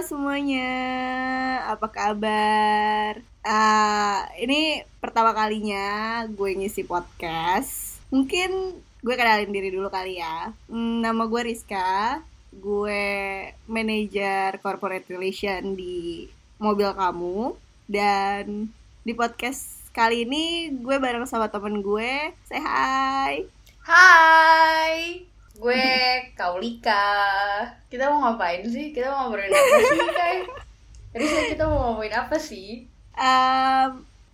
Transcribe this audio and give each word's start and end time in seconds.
semuanya, 0.00 0.72
apa 1.68 1.86
kabar? 1.92 3.20
Uh, 3.44 4.20
ini 4.40 4.80
pertama 4.96 5.36
kalinya 5.36 6.24
gue 6.24 6.56
ngisi 6.56 6.88
podcast. 6.88 8.00
Mungkin 8.08 8.80
gue 8.80 9.14
kenalin 9.14 9.52
diri 9.52 9.68
dulu 9.68 9.92
kali 9.92 10.16
ya. 10.16 10.56
Hmm, 10.72 11.04
nama 11.04 11.28
gue 11.28 11.52
Rizka, 11.52 12.24
gue 12.48 13.04
manajer 13.68 14.56
corporate 14.64 15.04
relation 15.12 15.76
di 15.76 16.32
mobil 16.56 16.88
kamu 16.96 17.56
dan 17.84 18.72
di 19.04 19.12
podcast 19.12 19.92
kali 19.92 20.24
ini 20.24 20.72
gue 20.80 20.96
bareng 20.96 21.28
sama 21.28 21.52
temen 21.52 21.84
gue. 21.84 22.32
Say 22.48 22.56
hi. 22.56 23.44
Hai, 23.84 25.28
gue 25.60 25.84
Kaulika. 26.34 27.06
Kita 27.92 28.08
mau 28.08 28.24
ngapain 28.24 28.64
sih? 28.64 28.96
Kita 28.96 29.12
mau 29.12 29.28
ngobrolin 29.28 29.52
apa 29.52 29.76
sih, 29.84 30.00
Kai? 30.16 30.38
Jadi 31.12 31.24
kita 31.52 31.64
mau 31.68 31.78
ngomongin 31.92 32.14
apa 32.16 32.36
sih? 32.40 32.68
Um, 33.12 33.90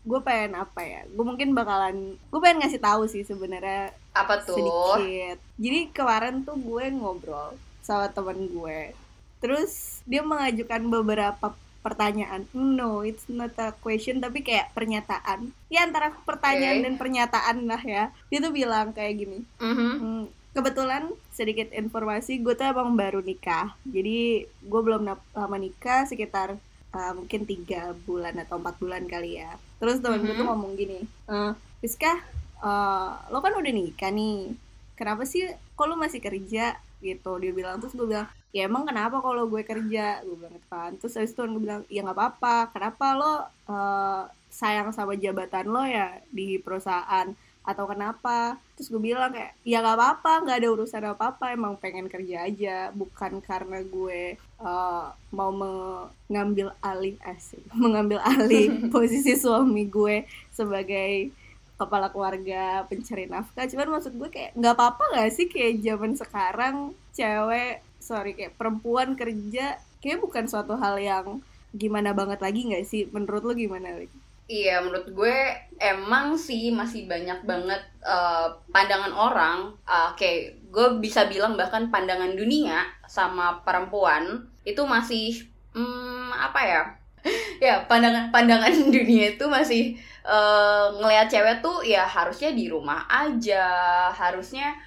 gue 0.07 0.21
pengen 0.23 0.55
apa 0.55 0.81
ya? 0.87 1.03
Gue 1.11 1.25
mungkin 1.27 1.51
bakalan, 1.51 2.15
gue 2.15 2.41
pengen 2.41 2.63
ngasih 2.63 2.79
tahu 2.79 3.11
sih 3.11 3.27
sebenarnya 3.27 3.91
Apa 4.15 4.39
tuh? 4.47 4.55
sedikit. 4.55 5.43
Jadi 5.59 5.91
kemarin 5.91 6.47
tuh 6.47 6.55
gue 6.55 6.85
ngobrol 6.95 7.59
sama 7.83 8.07
temen 8.07 8.47
gue. 8.47 8.95
Terus 9.43 10.01
dia 10.07 10.23
mengajukan 10.23 10.81
beberapa 10.87 11.59
pertanyaan. 11.83 12.47
No, 12.51 13.03
it's 13.03 13.27
not 13.27 13.55
a 13.59 13.71
question 13.79 14.19
tapi 14.19 14.43
kayak 14.43 14.75
pernyataan. 14.75 15.55
Ya 15.71 15.87
antara 15.87 16.15
pertanyaan 16.23 16.83
Oke. 16.83 16.85
dan 16.87 16.95
pernyataan 16.99 17.57
lah 17.67 17.83
ya. 17.83 18.05
Dia 18.27 18.39
tuh 18.39 18.51
bilang 18.55 18.91
kayak 18.91 19.15
gini. 19.17 19.39
Mhm. 19.59 19.91
Hmm, 19.99 20.25
kebetulan 20.57 21.05
sedikit 21.29 21.69
informasi 21.71 22.41
gue 22.41 22.57
tuh 22.57 22.65
emang 22.65 22.97
baru 22.97 23.21
nikah. 23.21 23.77
Jadi 23.85 24.49
gue 24.49 24.81
belum 24.81 25.05
lama 25.05 25.57
nikah 25.61 26.09
sekitar 26.09 26.57
uh, 26.91 27.13
mungkin 27.13 27.45
tiga 27.45 27.93
bulan 28.09 28.41
atau 28.41 28.57
empat 28.57 28.81
bulan 28.81 29.05
kali 29.05 29.37
ya. 29.37 29.53
Terus 29.77 30.01
temen 30.01 30.25
gue 30.25 30.33
tuh 30.33 30.41
Mhm. 30.41 30.51
ngomong 30.51 30.73
gini, 30.75 31.05
eh 31.29 31.53
Rizka, 31.77 32.25
eh, 32.59 33.11
lo 33.29 33.39
kan 33.39 33.53
udah 33.53 33.69
nikah 33.69 34.09
nih. 34.09 34.57
Kenapa 34.97 35.29
sih 35.29 35.45
kok 35.45 35.85
lo 35.85 35.95
masih 35.95 36.25
kerja 36.25 36.73
gitu? 36.99 37.37
Dia 37.37 37.53
bilang 37.53 37.77
terus 37.77 37.93
gue 37.93 38.09
bilang 38.09 38.25
ya 38.49 38.65
emang 38.65 38.89
kenapa 38.89 39.21
kalau 39.21 39.45
gue 39.45 39.61
kerja 39.61 40.25
gue 40.25 40.33
bilang 40.33 40.57
gitu 40.57 40.69
kan 40.73 40.97
terus 40.97 41.13
habis 41.13 41.37
itu 41.37 41.45
gue 41.45 41.61
bilang 41.61 41.85
ya 41.93 42.01
nggak 42.01 42.17
apa-apa 42.17 42.73
kenapa 42.73 43.07
lo 43.13 43.33
eh, 43.69 44.23
sayang 44.49 44.89
sama 44.91 45.13
jabatan 45.13 45.69
lo 45.69 45.85
ya 45.85 46.17
di 46.33 46.57
perusahaan 46.57 47.29
atau 47.67 47.85
kenapa? 47.91 48.57
Terus 48.79 48.89
gue 48.95 49.03
bilang 49.03 49.35
kayak 49.35 49.59
ya 49.67 49.83
nggak 49.83 49.99
apa-apa 49.99 50.33
nggak 50.47 50.59
ada 50.63 50.69
urusan 50.71 51.05
apa-apa 51.11 51.51
emang 51.51 51.75
pengen 51.83 52.07
kerja 52.07 52.47
aja 52.47 52.77
bukan 52.95 53.43
karena 53.43 53.83
gue 53.83 54.39
eh, 54.39 55.07
mau 55.35 55.51
mengambil 55.51 56.71
alih 56.79 57.19
asik 57.27 57.67
mengambil 57.85 58.23
alih 58.23 58.71
posisi 58.95 59.35
suami 59.35 59.91
gue 59.91 60.23
sebagai 60.55 61.35
kepala 61.77 62.09
keluarga 62.09 62.87
pencari 62.89 63.29
nafkah. 63.29 63.69
Cuman 63.69 63.99
maksud 64.01 64.17
gue 64.17 64.31
kayak 64.33 64.57
nggak 64.57 64.75
apa-apa 64.79 65.03
nggak 65.13 65.31
sih 65.35 65.47
kayak 65.51 65.85
zaman 65.85 66.13
sekarang 66.17 66.77
cewek 67.13 67.85
sorry 68.01 68.33
kayak 68.33 68.55
perempuan 68.55 69.19
kerja 69.19 69.77
kayak 70.01 70.23
bukan 70.23 70.47
suatu 70.47 70.79
hal 70.79 70.97
yang 71.03 71.43
gimana 71.77 72.17
banget 72.17 72.41
lagi 72.41 72.61
nggak 72.73 72.87
sih? 72.89 73.05
Menurut 73.13 73.43
lo 73.45 73.53
gimana 73.53 73.93
Lik? 74.01 74.09
Iya, 74.47 74.79
menurut 74.79 75.11
gue 75.11 75.37
emang 75.83 76.39
sih 76.39 76.71
masih 76.71 77.11
banyak 77.11 77.43
banget 77.51 77.83
eh, 78.07 78.47
pandangan 78.71 79.11
orang. 79.11 79.59
eh, 79.91 80.05
Oke, 80.15 80.31
gue 80.71 80.87
bisa 81.03 81.27
bilang 81.27 81.59
bahkan 81.59 81.91
pandangan 81.91 82.31
dunia 82.39 82.87
sama 83.11 83.59
perempuan 83.67 84.47
itu 84.63 84.83
masih 84.87 85.43
hmm, 85.75 86.31
apa 86.47 86.61
ya? 86.63 86.83
ya 87.67 87.75
pandangan 87.91 88.31
pandangan 88.31 88.71
dunia 88.95 89.35
itu 89.35 89.45
masih 89.51 89.83
eh, 90.23 90.85
ngelihat 91.03 91.27
cewek 91.33 91.57
tuh 91.67 91.83
ya 91.83 92.07
harusnya 92.07 92.51
di 92.55 92.71
rumah 92.71 93.03
aja, 93.11 93.67
harusnya 94.15 94.79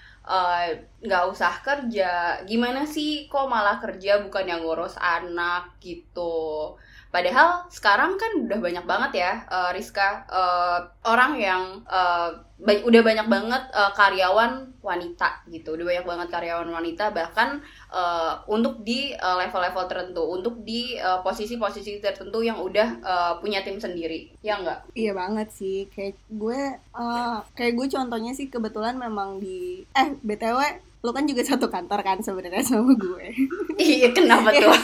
nggak 1.05 1.23
usah 1.34 1.53
kerja. 1.66 2.11
Gimana 2.50 2.84
sih 2.88 3.28
kok 3.31 3.47
malah 3.53 3.78
kerja 3.84 4.19
bukan 4.25 4.45
yang 4.51 4.61
ngurus 4.63 4.95
anak 5.00 5.79
gitu? 5.84 6.75
Padahal 7.09 7.66
sekarang 7.68 8.22
kan 8.22 8.31
udah 8.46 8.59
banyak 8.62 8.86
banget 8.86 9.12
ya, 9.18 9.31
eh, 9.50 9.70
Rizka, 9.74 10.24
eh, 10.30 10.78
orang 11.03 11.34
yang 11.36 11.64
eh, 11.90 12.30
ba- 12.62 12.84
udah 12.86 13.02
banyak 13.02 13.28
banget 13.28 13.64
eh, 13.74 13.92
karyawan 13.97 14.70
wanita 14.80 15.44
gitu, 15.50 15.75
udah 15.75 15.86
banyak 15.90 16.06
banget 16.06 16.28
karyawan 16.30 16.70
wanita. 16.70 17.09
Bahkan 17.09 17.50
eh, 17.90 18.34
untuk 18.46 18.86
di 18.86 19.09
level-level 19.18 19.86
tertentu, 19.90 20.24
untuk 20.30 20.62
di 20.62 20.96
posisi-posisi 21.02 21.97
tertentu 21.97 22.46
yang 22.46 22.62
udah 22.62 22.88
eh, 23.02 23.34
punya 23.41 23.66
tim 23.66 23.81
sendiri, 23.81 24.30
ya 24.40 24.62
enggak? 24.62 24.86
Iya 24.94 25.18
banget 25.18 25.50
sih, 25.50 25.90
kayak 25.90 26.14
gue, 26.30 26.62
eh, 26.78 27.38
kayak 27.58 27.74
gue 27.74 27.88
contohnya 27.90 28.31
sih 28.38 28.47
kebetulan 28.47 28.96
memang 28.96 29.41
di, 29.41 29.81
eh 29.91 30.14
btw, 30.22 30.62
lo 31.00 31.16
kan 31.16 31.24
juga 31.24 31.41
satu 31.41 31.72
kantor 31.72 32.03
kan 32.03 32.20
sebenarnya 32.20 32.59
sama 32.62 32.91
gue. 32.94 33.26
Iya, 33.79 34.12
kenapa 34.12 34.51
tuh? 34.51 34.75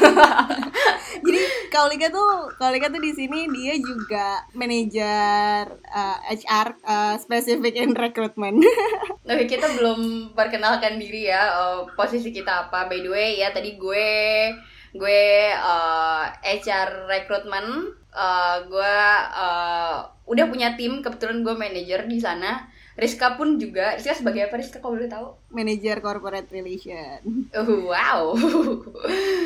Jadi 1.26 1.42
Kaulika 1.68 2.08
tuh, 2.08 2.48
Kaulika 2.56 2.88
tuh 2.88 3.04
di 3.04 3.12
sini 3.12 3.44
dia 3.52 3.76
juga 3.76 4.40
manajer 4.56 5.68
eh, 5.84 6.18
HR 6.40 6.68
eh, 6.80 7.16
specific 7.20 7.76
in 7.76 7.92
recruitment. 7.92 8.64
Tapi 9.28 9.44
kita 9.52 9.68
belum 9.76 10.32
perkenalkan 10.32 10.96
diri 10.96 11.28
ya 11.28 11.44
eh, 11.52 11.80
posisi 12.00 12.32
kita 12.32 12.72
apa. 12.72 12.88
By 12.88 13.04
the 13.04 13.12
way 13.12 13.30
ya 13.44 13.52
tadi 13.52 13.76
gue 13.76 14.08
gue 14.96 15.24
eh, 15.52 16.24
HR 16.40 17.12
recruitment 17.12 17.92
eh, 18.16 18.58
gue 18.72 18.98
eh, 19.36 19.96
udah 20.26 20.46
punya 20.48 20.80
tim 20.80 21.04
kebetulan 21.04 21.44
gue 21.44 21.52
manajer 21.52 22.08
di 22.08 22.16
sana. 22.24 22.72
Rizka 22.96 23.36
pun 23.36 23.60
juga 23.60 24.00
Rizka 24.00 24.16
sebagai 24.16 24.48
apa 24.48 24.56
Rizka 24.56 24.80
kalau 24.80 24.96
boleh 24.96 25.12
tahu? 25.12 25.28
manajer 25.52 26.00
corporate 26.00 26.52
relation. 26.52 27.20
Uh, 27.52 27.88
wow. 27.88 28.36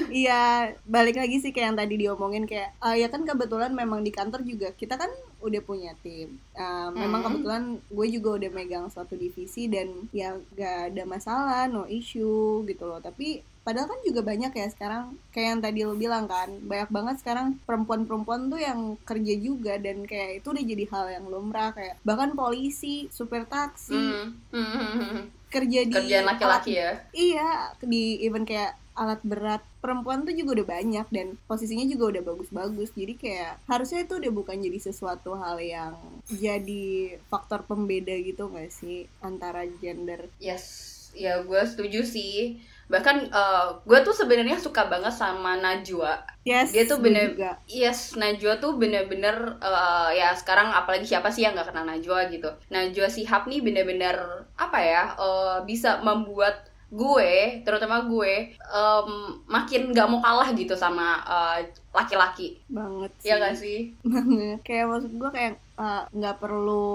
Iya, 0.09 0.73
balik 0.89 1.21
lagi 1.21 1.37
sih 1.37 1.53
kayak 1.53 1.67
yang 1.69 1.77
tadi 1.77 1.95
diomongin 2.01 2.49
kayak 2.49 2.73
eh, 2.81 3.05
ya 3.05 3.13
kan 3.13 3.21
kebetulan 3.21 3.69
memang 3.69 4.01
di 4.01 4.09
kantor 4.09 4.41
juga 4.41 4.73
kita 4.73 4.97
kan 4.97 5.09
udah 5.37 5.61
punya 5.61 5.93
tim. 6.01 6.33
Eh, 6.57 6.89
memang 6.97 7.21
Hmm. 7.21 7.27
kebetulan 7.29 7.63
gue 7.77 8.07
juga 8.09 8.29
udah 8.41 8.49
megang 8.49 8.85
suatu 8.89 9.13
divisi 9.13 9.69
dan 9.69 10.09
ya 10.09 10.33
gak 10.57 10.93
ada 10.93 11.03
masalah, 11.05 11.69
no 11.69 11.85
issue 11.85 12.65
gitu 12.65 12.89
loh. 12.89 12.97
Tapi 12.97 13.45
padahal 13.69 13.85
kan 13.85 14.01
juga 14.01 14.25
banyak 14.25 14.49
ya 14.49 14.67
sekarang 14.73 15.13
kayak 15.29 15.47
yang 15.53 15.61
tadi 15.61 15.79
lo 15.85 15.93
bilang 15.93 16.25
kan, 16.25 16.49
banyak 16.65 16.89
banget 16.89 17.15
sekarang 17.21 17.61
perempuan-perempuan 17.69 18.49
tuh 18.49 18.57
yang 18.57 18.97
kerja 19.05 19.33
juga 19.37 19.77
dan 19.77 20.09
kayak 20.09 20.41
itu 20.41 20.49
udah 20.49 20.65
jadi 20.65 20.85
hal 20.89 21.05
yang 21.13 21.25
lumrah 21.29 21.69
kayak 21.77 22.01
bahkan 22.01 22.33
polisi, 22.33 23.05
supir 23.13 23.45
taksi, 23.45 23.93
hmm, 23.93 24.57
hmm. 24.57 25.21
kerja 25.53 25.85
di 25.85 25.93
Kerjaan 25.93 26.25
laki-laki 26.25 26.81
ya. 26.81 26.97
Iya, 27.13 27.77
di 27.85 28.25
event 28.25 28.49
kayak 28.49 28.73
alat 28.97 29.21
berat 29.21 29.61
perempuan 29.85 30.25
tuh 30.25 30.33
juga 30.33 30.59
udah 30.59 30.67
banyak 30.81 31.07
dan 31.13 31.37
posisinya 31.45 31.85
juga 31.85 32.17
udah 32.17 32.23
bagus-bagus. 32.25 32.89
Jadi 32.97 33.13
kayak 33.21 33.61
harusnya 33.69 34.01
itu 34.01 34.17
udah 34.17 34.31
bukan 34.33 34.57
jadi 34.65 34.79
sesuatu 34.81 35.37
hal 35.37 35.61
yang 35.61 35.93
jadi 36.25 37.21
faktor 37.29 37.69
pembeda 37.69 38.17
gitu 38.17 38.49
gak 38.49 38.73
sih 38.73 39.05
antara 39.21 39.69
gender. 39.77 40.25
Yes, 40.41 40.65
ya 41.13 41.45
gue 41.45 41.61
setuju 41.69 42.01
sih. 42.01 42.65
Bahkan 42.89 43.17
eh, 43.29 43.67
gue 43.85 43.99
tuh 44.01 44.11
sebenarnya 44.11 44.57
suka 44.57 44.89
banget 44.89 45.13
sama 45.13 45.55
Najwa. 45.55 46.17
Yes, 46.41 46.73
Dia 46.73 46.89
tuh 46.89 46.97
bener- 46.99 47.37
juga. 47.37 47.61
Yes, 47.69 48.17
Najwa 48.17 48.57
tuh 48.57 48.75
bener-bener 48.75 49.61
eh, 49.61 50.09
ya 50.17 50.33
sekarang 50.33 50.73
apalagi 50.73 51.05
siapa 51.05 51.29
sih 51.29 51.45
yang 51.45 51.53
nggak 51.53 51.69
kenal 51.69 51.85
Najwa 51.85 52.25
gitu. 52.27 52.49
Najwa 52.67 53.07
Shihab 53.07 53.45
nih 53.45 53.61
bener-bener 53.61 54.17
apa 54.57 54.79
ya 54.81 55.03
eh, 55.15 55.57
bisa 55.63 56.01
membuat 56.01 56.65
gue, 56.89 57.61
terutama 57.61 58.01
gue, 58.01 58.49
em, 58.57 59.09
makin 59.45 59.93
nggak 59.93 60.09
mau 60.09 60.25
kalah 60.25 60.49
gitu 60.57 60.73
sama 60.73 61.21
eh, 61.21 61.69
laki-laki. 61.89 62.61
banget 62.67 63.11
sih. 63.17 63.27
Ya 63.27 63.35
gak 63.37 63.55
sih? 63.55 63.79
banget 64.01 64.59
kayak 64.61 64.85
maksud 64.87 65.11
gue 65.11 65.29
kayak 65.29 65.53
uh, 65.75 66.03
nggak 66.09 66.37
perlu 66.37 66.93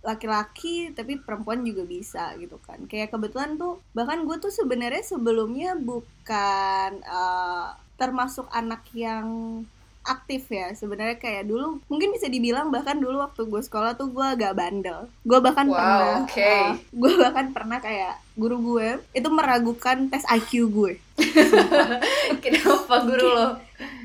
laki-laki 0.00 0.90
tapi 0.90 1.16
perempuan 1.16 1.62
juga 1.62 1.82
bisa 1.82 2.34
gitu 2.36 2.58
kan 2.60 2.82
kayak 2.84 3.10
kebetulan 3.10 3.54
tuh 3.54 3.78
bahkan 3.92 4.22
gue 4.22 4.36
tuh 4.36 4.50
sebenarnya 4.50 5.02
sebelumnya 5.02 5.76
bukan 5.76 6.90
uh, 7.02 7.70
termasuk 7.94 8.44
anak 8.50 8.82
yang 8.92 9.62
aktif 10.02 10.46
ya 10.48 10.70
sebenarnya 10.70 11.18
kayak 11.18 11.44
dulu 11.44 11.82
mungkin 11.86 12.10
bisa 12.10 12.26
dibilang 12.26 12.70
bahkan 12.70 12.94
dulu 12.94 13.18
waktu 13.20 13.42
gue 13.42 13.58
sekolah 13.58 13.94
tuh 13.94 14.06
gue 14.08 14.22
agak 14.22 14.54
bandel 14.54 15.10
gue 15.22 15.38
bahkan 15.40 15.66
Wow, 15.66 15.74
pernah 15.74 16.22
oke. 16.22 16.38
uh, 16.46 16.70
gue 16.94 17.12
bahkan 17.16 17.46
pernah 17.50 17.78
kayak 17.80 18.14
guru 18.34 18.56
gue 18.74 18.88
itu 19.12 19.28
meragukan 19.28 20.06
tes 20.06 20.22
IQ 20.24 20.50
gue 20.68 20.92
Kenapa 22.42 23.02
guru 23.02 23.26
lo? 23.28 23.48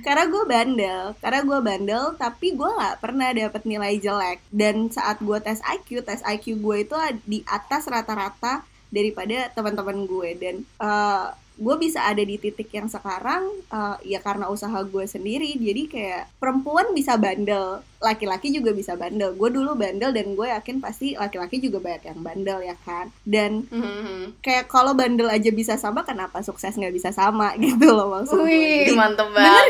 Karena 0.06 0.24
gue 0.28 0.44
bandel 0.44 1.04
karena 1.20 1.42
gue 1.46 1.60
bandel 1.64 2.04
tapi 2.20 2.54
gue 2.54 2.70
nggak 2.70 2.98
pernah 3.00 3.30
dapet 3.32 3.62
nilai 3.66 3.94
jelek. 3.98 4.40
Dan 4.52 4.92
saat 4.92 5.20
gue 5.24 5.38
tes 5.40 5.60
IQ 5.64 6.04
tes 6.04 6.22
IQ 6.24 6.60
gue 6.60 6.78
itu 6.84 6.96
di 7.24 7.40
atas 7.48 7.88
rata-rata 7.88 8.64
daripada 8.92 9.48
teman-teman 9.56 10.04
gue 10.04 10.30
dan 10.36 10.56
eh, 10.62 11.28
gue 11.62 11.76
bisa 11.78 12.02
ada 12.02 12.20
di 12.20 12.36
titik 12.36 12.68
yang 12.70 12.88
sekarang 12.88 13.46
uh, 13.70 13.94
ya 14.02 14.18
karena 14.18 14.50
usaha 14.50 14.82
gue 14.82 15.06
sendiri 15.06 15.54
jadi 15.54 15.82
kayak 15.86 16.24
perempuan 16.36 16.90
bisa 16.90 17.14
bandel 17.16 17.80
laki-laki 17.98 18.50
juga 18.50 18.74
bisa 18.74 18.94
bandel 18.96 19.32
gue 19.32 19.50
dulu 19.52 19.78
bandel 19.78 20.10
dan 20.10 20.34
gue 20.34 20.48
yakin 20.50 20.82
pasti 20.82 21.14
laki-laki 21.14 21.62
juga 21.62 21.78
banyak 21.80 22.04
yang 22.04 22.20
bandel 22.20 22.60
ya 22.62 22.74
kan 22.82 23.14
dan 23.24 23.70
Mhm. 23.70 24.42
kayak 24.42 24.66
kalau 24.66 24.92
bandel 24.92 25.30
aja 25.30 25.50
bisa 25.50 25.78
sama 25.78 26.02
kenapa 26.02 26.42
sukses 26.42 26.74
nggak 26.74 26.92
bisa 26.92 27.14
sama 27.14 27.54
gitu 27.62 27.88
loh 27.88 28.10
maksud 28.12 28.36
gue 28.36 28.50
Wih, 28.50 28.82
Jadi, 28.84 28.98
mantep 28.98 29.30
banget. 29.30 29.70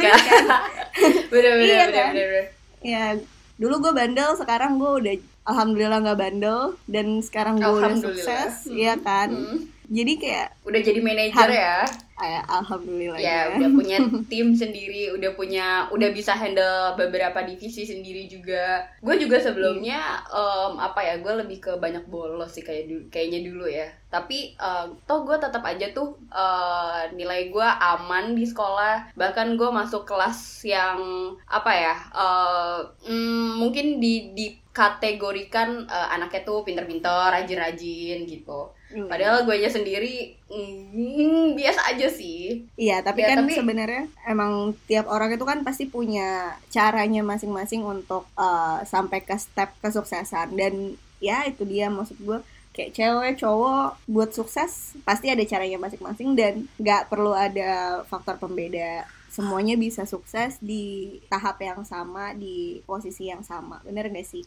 kan? 0.04 0.18
bener, 1.30 1.52
bener, 1.52 1.62
Iya 1.62 1.78
bener, 1.78 1.90
kan? 1.92 2.10
bener, 2.10 2.26
bener. 2.26 2.46
ya 2.82 3.04
dulu 3.54 3.74
gue 3.80 3.92
bandel 3.94 4.30
sekarang 4.34 4.74
gue 4.74 4.90
udah 4.98 5.14
alhamdulillah 5.44 5.98
nggak 6.02 6.18
bandel 6.18 6.60
dan 6.84 7.22
sekarang 7.22 7.56
gue 7.56 7.70
udah 7.70 7.94
sukses 7.96 8.66
Hmm. 8.66 8.74
ya 8.74 8.94
kan 8.96 9.30
Hmm. 9.30 9.70
Jadi 9.92 10.12
kayak 10.16 10.48
Udah 10.64 10.80
jadi 10.80 11.00
manajer 11.00 11.48
ya. 11.52 11.76
eh, 12.22 12.38
alhamdulillah 12.46 13.18
Ya, 13.18 13.50
udah 13.50 13.68
punya 13.74 13.98
tim 14.30 14.54
sendiri, 14.54 15.10
udah 15.10 15.34
punya, 15.34 15.66
udah 15.90 16.08
bisa 16.14 16.32
handle 16.32 16.94
beberapa 16.94 17.42
divisi 17.42 17.82
sendiri 17.82 18.24
juga. 18.26 18.86
Gue 19.02 19.18
juga 19.18 19.42
sebelumnya, 19.42 19.98
em, 20.30 20.72
apa 20.78 21.02
ya, 21.02 21.14
gue 21.18 21.34
lebih 21.42 21.58
ke 21.58 21.72
banyak 21.76 22.06
bolos 22.06 22.54
sih 22.54 22.62
kayak 22.62 22.86
dulu, 22.86 23.02
kayaknya 23.10 23.40
dulu 23.42 23.66
ya. 23.66 23.90
Tapi 24.06 24.54
eh, 24.56 24.86
toh 25.02 25.26
gue 25.26 25.36
tetap 25.36 25.66
aja 25.66 25.90
tuh 25.90 26.14
eh, 26.30 27.02
nilai 27.12 27.50
gue 27.50 27.68
aman 27.92 28.32
di 28.32 28.46
sekolah. 28.46 29.12
Bahkan 29.18 29.58
gue 29.58 29.70
masuk 29.70 30.06
kelas 30.06 30.62
yang 30.64 31.00
apa 31.50 31.72
ya, 31.74 31.94
eh, 32.14 32.78
mm, 33.10 33.58
mungkin 33.58 33.98
di 33.98 34.30
dikategorikan 34.32 35.68
eh, 35.86 36.08
anaknya 36.14 36.42
tuh 36.44 36.62
pinter-pinter, 36.62 37.34
rajin-rajin 37.34 38.24
gitu. 38.24 38.70
Hmm. 38.92 39.08
Padahal 39.08 39.42
gue 39.42 39.56
aja 39.56 39.72
sendiri 39.72 40.36
mm, 40.46 41.56
biasa 41.56 41.80
aja 41.88 42.06
sih. 42.06 42.68
Iya, 42.76 43.00
tapi 43.00 43.24
Ya, 43.24 43.32
kan 43.32 43.44
tapi- 43.44 43.56
sebenarnya 43.56 44.04
emang 44.24 44.76
tiap 44.84 45.08
orang 45.08 45.32
itu 45.32 45.42
kan 45.42 45.64
pasti 45.64 45.88
punya 45.88 46.52
caranya 46.68 47.24
masing-masing 47.24 47.80
untuk 47.80 48.28
uh, 48.36 48.84
sampai 48.84 49.20
ke 49.20 49.32
step 49.34 49.72
kesuksesan 49.80 50.52
dan 50.52 50.94
ya 51.18 51.48
itu 51.48 51.64
dia 51.64 51.88
maksud 51.88 52.18
gue 52.18 52.38
kayak 52.72 52.92
cewek 52.92 53.36
cowok 53.36 54.00
buat 54.08 54.32
sukses 54.32 54.96
pasti 55.04 55.28
ada 55.28 55.44
caranya 55.44 55.76
masing-masing 55.76 56.32
dan 56.32 56.64
nggak 56.76 57.08
perlu 57.08 57.30
ada 57.30 58.00
faktor 58.04 58.36
pembeda 58.36 59.04
semuanya 59.32 59.80
bisa 59.80 60.04
sukses 60.04 60.60
di 60.60 61.16
tahap 61.32 61.56
yang 61.64 61.80
sama 61.88 62.36
di 62.36 62.84
posisi 62.84 63.32
yang 63.32 63.40
sama. 63.40 63.80
Bener 63.80 64.12
gak 64.12 64.28
sih? 64.28 64.44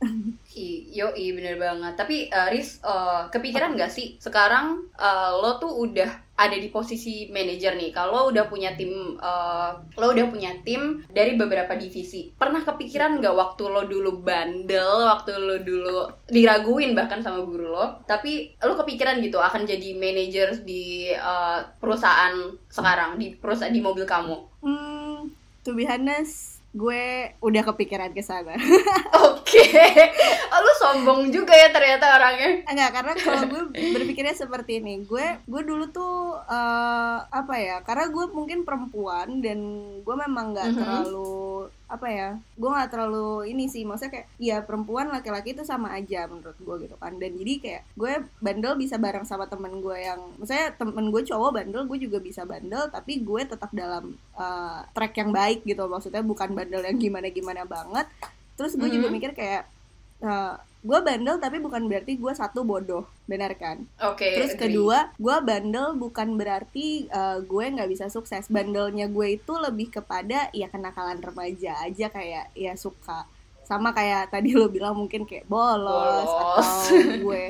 I, 0.53 0.85
yo 0.93 1.09
bener 1.17 1.57
banget. 1.57 1.97
Tapi 1.97 2.29
eh, 2.29 2.47
Riz, 2.53 2.77
eh, 2.85 3.21
kepikiran 3.33 3.73
nggak 3.73 3.89
sih? 3.89 4.21
Sekarang 4.21 4.85
eh, 4.93 5.31
lo 5.41 5.57
tuh 5.57 5.73
udah 5.73 6.24
ada 6.35 6.55
di 6.55 6.67
posisi 6.67 7.31
manajer 7.31 7.79
nih. 7.79 7.95
Kalau 7.95 8.31
udah 8.31 8.45
punya 8.51 8.75
tim, 8.75 9.15
eh, 9.15 9.71
lo 9.95 10.05
udah 10.11 10.27
punya 10.27 10.51
tim 10.67 11.03
dari 11.07 11.39
beberapa 11.39 11.75
divisi. 11.79 12.31
Pernah 12.35 12.67
kepikiran 12.67 13.23
nggak 13.23 13.35
waktu 13.35 13.63
lo 13.65 13.87
dulu 13.87 14.19
bandel, 14.19 15.07
waktu 15.07 15.31
lo 15.35 15.57
dulu 15.63 16.11
diraguin 16.27 16.91
bahkan 16.95 17.23
sama 17.23 17.43
guru 17.43 17.71
lo, 17.71 18.03
tapi 18.03 18.55
lo 18.59 18.75
kepikiran 18.75 19.23
gitu 19.23 19.39
akan 19.39 19.63
jadi 19.63 19.95
manajer 19.95 20.61
di 20.67 21.11
eh, 21.11 21.59
perusahaan 21.79 22.35
sekarang, 22.67 23.15
di 23.15 23.35
perusahaan 23.35 23.73
di 23.73 23.81
mobil 23.83 24.03
kamu? 24.03 24.37
hmm 24.65 25.29
to 25.65 25.73
be 25.73 25.85
honest 25.85 26.54
gue 26.75 27.03
udah 27.39 27.63
kepikiran 27.65 28.11
ke 28.11 28.19
sana 28.19 28.51
Oke, 29.31 29.63
Oh, 30.45 30.59
lo 30.59 30.71
sombong 30.75 31.29
juga 31.29 31.53
ya 31.53 31.69
ternyata 31.69 32.05
orangnya. 32.11 32.65
Enggak, 32.65 32.91
karena 32.91 33.13
kalau 33.15 33.41
gue 33.45 33.61
berpikirnya 33.93 34.33
seperti 34.33 34.77
ini, 34.77 34.99
gue 35.01 35.23
gue 35.41 35.61
dulu 35.63 35.87
tuh 35.87 36.15
eh, 36.41 37.17
apa 37.23 37.55
ya? 37.55 37.79
Karena 37.79 38.09
gue 38.09 38.25
mungkin 38.27 38.63
perempuan 38.63 39.39
dan 39.39 39.59
gue 40.01 40.15
memang 40.17 40.51
nggak 40.51 40.69
Mhm. 40.69 40.77
terlalu 40.77 41.71
apa 41.85 42.07
ya? 42.09 42.29
Gue 42.57 42.69
nggak 42.69 42.89
terlalu 42.89 43.49
ini 43.49 43.69
sih, 43.69 43.85
maksudnya 43.85 44.21
kayak 44.21 44.27
ya 44.41 44.57
perempuan 44.61 45.09
laki-laki 45.09 45.53
itu 45.53 45.61
sama 45.61 45.93
aja 45.93 46.25
menurut 46.25 46.57
gue 46.57 46.75
gitu 46.89 46.95
kan. 46.97 47.13
Dan 47.17 47.37
jadi 47.37 47.53
kayak 47.61 47.81
gue 47.93 48.11
bandel 48.41 48.73
bisa 48.73 48.97
bareng 48.97 49.23
sama 49.23 49.45
temen 49.45 49.79
gue 49.79 49.97
yang, 49.97 50.21
misalnya 50.35 50.73
temen 50.73 51.13
gue 51.13 51.21
cowok 51.21 51.51
bandel, 51.61 51.85
gue 51.85 51.99
juga 52.01 52.17
bisa 52.17 52.41
bandel, 52.43 52.89
tapi 52.89 53.21
gue 53.21 53.41
tetap 53.45 53.69
dalam 53.69 54.17
eh, 54.35 54.81
track 54.91 55.13
yang 55.15 55.29
baik 55.29 55.61
gitu. 55.63 55.85
Maksudnya 55.85 56.21
bukan 56.21 56.51
bandel 56.51 56.81
yang 56.81 56.97
gimana-gimana 56.97 57.63
banget. 57.63 58.09
Terus 58.55 58.73
gue 58.73 58.87
juga 58.87 59.07
Mhm. 59.07 59.13
mikir 59.13 59.31
kayak 59.35 59.67
eh, 60.21 60.55
gue 60.85 60.99
bandel 61.01 61.41
tapi 61.41 61.57
bukan 61.57 61.89
berarti 61.89 62.13
gue 62.13 62.33
satu 62.37 62.61
bodoh 62.61 63.09
benar 63.25 63.57
kan 63.57 63.89
Oke. 64.05 64.37
terus 64.37 64.53
agree. 64.53 64.69
kedua 64.69 65.09
gue 65.17 65.37
bandel 65.41 65.97
bukan 65.97 66.37
berarti 66.37 67.09
eh, 67.09 67.37
gue 67.41 67.65
nggak 67.73 67.89
bisa 67.89 68.05
sukses 68.13 68.45
bandelnya 68.53 69.09
gue 69.09 69.41
itu 69.41 69.53
lebih 69.57 69.89
kepada 69.89 70.53
ya 70.53 70.69
kenakalan 70.69 71.17
remaja 71.17 71.81
aja 71.81 72.13
kayak 72.13 72.53
ya 72.53 72.77
suka 72.77 73.25
sama 73.65 73.97
kayak 73.97 74.29
tadi 74.29 74.53
lo 74.53 74.69
bilang 74.69 74.93
mungkin 74.93 75.25
kayak 75.25 75.49
bolos, 75.49 76.29
Bolos. 76.29 76.61
atau 76.61 77.17
gue 77.25 77.43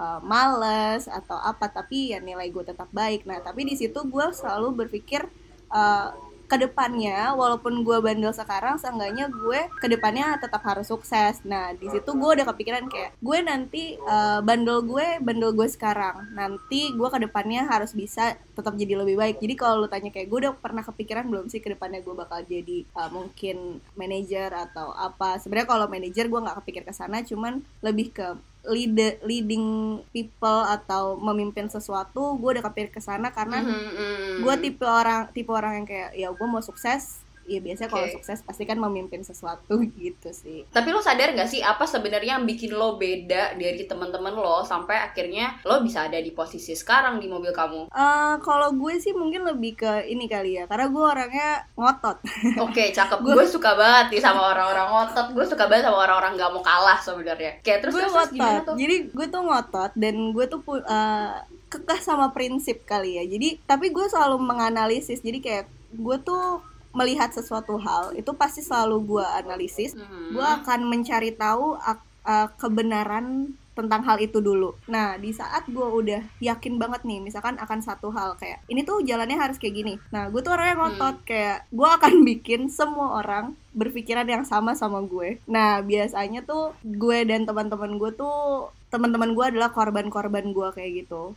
eh, 0.00 0.20
males 0.24 1.04
atau 1.12 1.36
apa 1.36 1.68
tapi 1.68 2.16
ya 2.16 2.24
nilai 2.24 2.48
gue 2.48 2.64
tetap 2.64 2.88
baik 2.88 3.28
nah 3.28 3.36
tapi 3.44 3.68
di 3.68 3.76
situ 3.76 4.00
gue 4.08 4.26
selalu 4.32 4.88
berpikir 4.88 5.28
eh, 5.76 6.08
ke 6.48 6.56
depannya 6.56 7.36
walaupun 7.36 7.84
gue 7.84 8.00
bandel 8.00 8.32
sekarang 8.32 8.80
seenggaknya 8.80 9.28
gue 9.28 9.68
ke 9.76 9.86
depannya 9.86 10.40
tetap 10.40 10.64
harus 10.64 10.88
sukses. 10.88 11.44
Nah 11.44 11.76
di 11.76 11.92
situ 11.92 12.08
gue 12.08 12.30
udah 12.40 12.48
kepikiran 12.48 12.88
kayak 12.88 13.12
gue 13.20 13.38
nanti 13.44 14.00
eh, 14.00 14.40
bandel 14.40 14.80
gue 14.80 15.20
bandel 15.20 15.52
gue 15.52 15.68
sekarang. 15.68 16.32
Nanti 16.32 16.96
gue 16.96 17.08
ke 17.12 17.20
depannya 17.20 17.68
harus 17.68 17.92
bisa 17.92 18.40
tetap 18.56 18.72
jadi 18.80 18.96
lebih 18.96 19.20
baik. 19.20 19.36
Jadi 19.44 19.54
kalau 19.60 19.84
lu 19.84 19.88
tanya 19.92 20.08
kayak 20.08 20.32
gue 20.32 20.38
udah 20.48 20.56
pernah 20.56 20.80
kepikiran 20.80 21.28
belum 21.28 21.52
sih 21.52 21.60
ke 21.60 21.76
depannya 21.76 22.00
gue 22.00 22.14
bakal 22.16 22.40
jadi 22.48 22.88
eh, 22.88 23.10
mungkin 23.12 23.84
manajer 23.92 24.48
atau 24.48 24.96
apa? 24.96 25.36
Sebenarnya 25.36 25.68
kalau 25.68 25.86
manajer 25.86 26.32
gue 26.32 26.40
nggak 26.40 26.64
kepikir 26.64 26.82
ke 26.88 26.96
sana 26.96 27.20
cuman 27.20 27.60
lebih 27.84 28.08
ke 28.16 28.26
lead, 28.64 28.94
leading 29.22 29.66
people 30.08 30.66
atau 30.66 31.14
memimpin 31.14 31.66
sesuatu 31.66 32.34
gue 32.34 32.58
udah 32.58 32.64
kepikir 32.64 32.90
ke 32.90 33.00
sana 33.00 33.30
karena 33.30 33.60
Mhm, 33.60 33.70
mhm. 33.70 34.34
gue 34.42 34.54
tipe 34.58 34.82
orang 34.82 35.30
tipe 35.30 35.48
orang 35.48 35.78
yang 35.78 35.86
kayak 35.86 36.10
ya 36.12 36.28
gue 36.28 36.46
mau 36.46 36.58
sukses 36.58 37.22
ya 37.48 37.58
biasanya 37.64 37.88
kalau 37.88 38.04
Oke. 38.04 38.20
sukses 38.20 38.44
pasti 38.44 38.68
kan 38.68 38.76
memimpin 38.76 39.24
sesuatu 39.24 39.80
gitu 39.96 40.28
sih 40.30 40.68
Tapi 40.68 40.92
lo 40.92 41.00
sadar 41.00 41.32
gak 41.32 41.48
sih 41.48 41.64
apa 41.64 41.88
sebenarnya 41.88 42.36
yang 42.36 42.44
bikin 42.44 42.76
lo 42.76 43.00
beda 43.00 43.56
dari 43.56 43.88
teman-teman 43.88 44.36
lo 44.36 44.60
sampai 44.62 45.00
akhirnya 45.00 45.56
lo 45.64 45.80
bisa 45.80 46.04
ada 46.04 46.20
di 46.20 46.30
posisi 46.30 46.76
sekarang 46.76 47.16
di 47.18 47.26
mobil 47.26 47.50
kamu? 47.50 47.88
Eh 47.88 48.34
kalau 48.44 48.76
gue 48.76 49.00
sih 49.00 49.16
mungkin 49.16 49.48
lebih 49.48 49.80
ke 49.80 50.04
ini 50.06 50.28
kali 50.28 50.60
ya 50.60 50.64
karena 50.68 50.92
gue 50.92 51.04
orangnya 51.04 51.50
ngotot 51.74 52.20
Oke, 52.68 52.92
cakep. 52.92 53.18
Gue- 53.24 53.48
suka 53.48 53.72
banget 53.72 54.12
nih 54.12 54.20
sama 54.20 54.52
orang-orang 54.52 54.86
ngotot. 54.92 55.26
Gue 55.32 55.46
suka 55.48 55.64
banget 55.64 55.88
sama 55.88 56.04
orang-orang 56.04 56.36
gak 56.36 56.52
mau 56.52 56.60
kalah 56.60 57.00
sebenarnya. 57.00 57.64
Kayak 57.64 57.88
terus 57.88 57.92
gue 57.96 58.04
terus, 58.04 58.12
ngotot 58.12 58.62
tuh? 58.68 58.76
jadi 58.76 58.96
gue 59.08 59.26
tuh 59.32 59.42
ngotot 59.42 59.90
dan 59.96 60.14
gue 60.36 60.44
tuh 60.44 60.60
eh, 60.84 61.32
kekeh 61.68 62.00
sama 62.00 62.32
prinsip 62.32 62.84
kali 62.88 63.20
ya 63.20 63.24
jadi 63.28 63.60
tapi 63.68 63.92
gue 63.92 64.06
selalu 64.08 64.40
menganalisis 64.40 65.20
jadi 65.20 65.38
kayak 65.40 65.64
gue 65.92 66.16
tuh 66.24 66.60
melihat 66.98 67.30
sesuatu 67.30 67.78
hal 67.78 68.10
itu 68.12 68.34
pasti 68.34 68.60
selalu 68.60 68.96
gue 69.06 69.24
analisis 69.24 69.94
Hmm. 69.94 70.34
gue 70.34 70.42
akan 70.42 70.80
mencari 70.84 71.30
tahu 71.32 71.78
uh, 71.78 72.48
kebenaran 72.58 73.54
tentang 73.72 74.02
hal 74.02 74.18
itu 74.18 74.42
dulu. 74.42 74.74
Nah, 74.90 75.14
di 75.22 75.30
saat 75.30 75.70
gue 75.70 75.86
udah 75.86 76.18
yakin 76.42 76.82
banget 76.82 77.06
nih, 77.06 77.22
misalkan 77.22 77.54
akan 77.62 77.78
satu 77.78 78.10
hal 78.10 78.34
kayak 78.34 78.58
ini 78.66 78.82
tuh 78.82 79.06
jalannya 79.06 79.38
harus 79.38 79.54
kayak 79.54 79.78
gini. 79.78 79.94
Nah, 80.10 80.26
gue 80.34 80.42
tuh 80.42 80.50
orangnya 80.50 80.82
ngotot 80.82 81.22
kayak 81.22 81.70
gue 81.70 81.86
akan 81.86 82.14
bikin 82.34 82.66
semua 82.74 83.22
orang 83.22 83.54
berpikiran 83.78 84.26
yang 84.26 84.42
sama 84.42 84.74
sama 84.74 84.98
gue. 85.06 85.38
Nah, 85.46 85.78
biasanya 85.86 86.42
tuh 86.42 86.74
gue 86.82 87.22
dan 87.22 87.46
teman-teman 87.46 88.02
gue 88.02 88.10
tuh 88.18 88.66
teman-teman 88.88 89.30
gue 89.30 89.44
adalah 89.46 89.68
korban-korban 89.68 90.48
gue 90.48 90.68
kayak 90.70 90.92
gitu. 90.98 91.36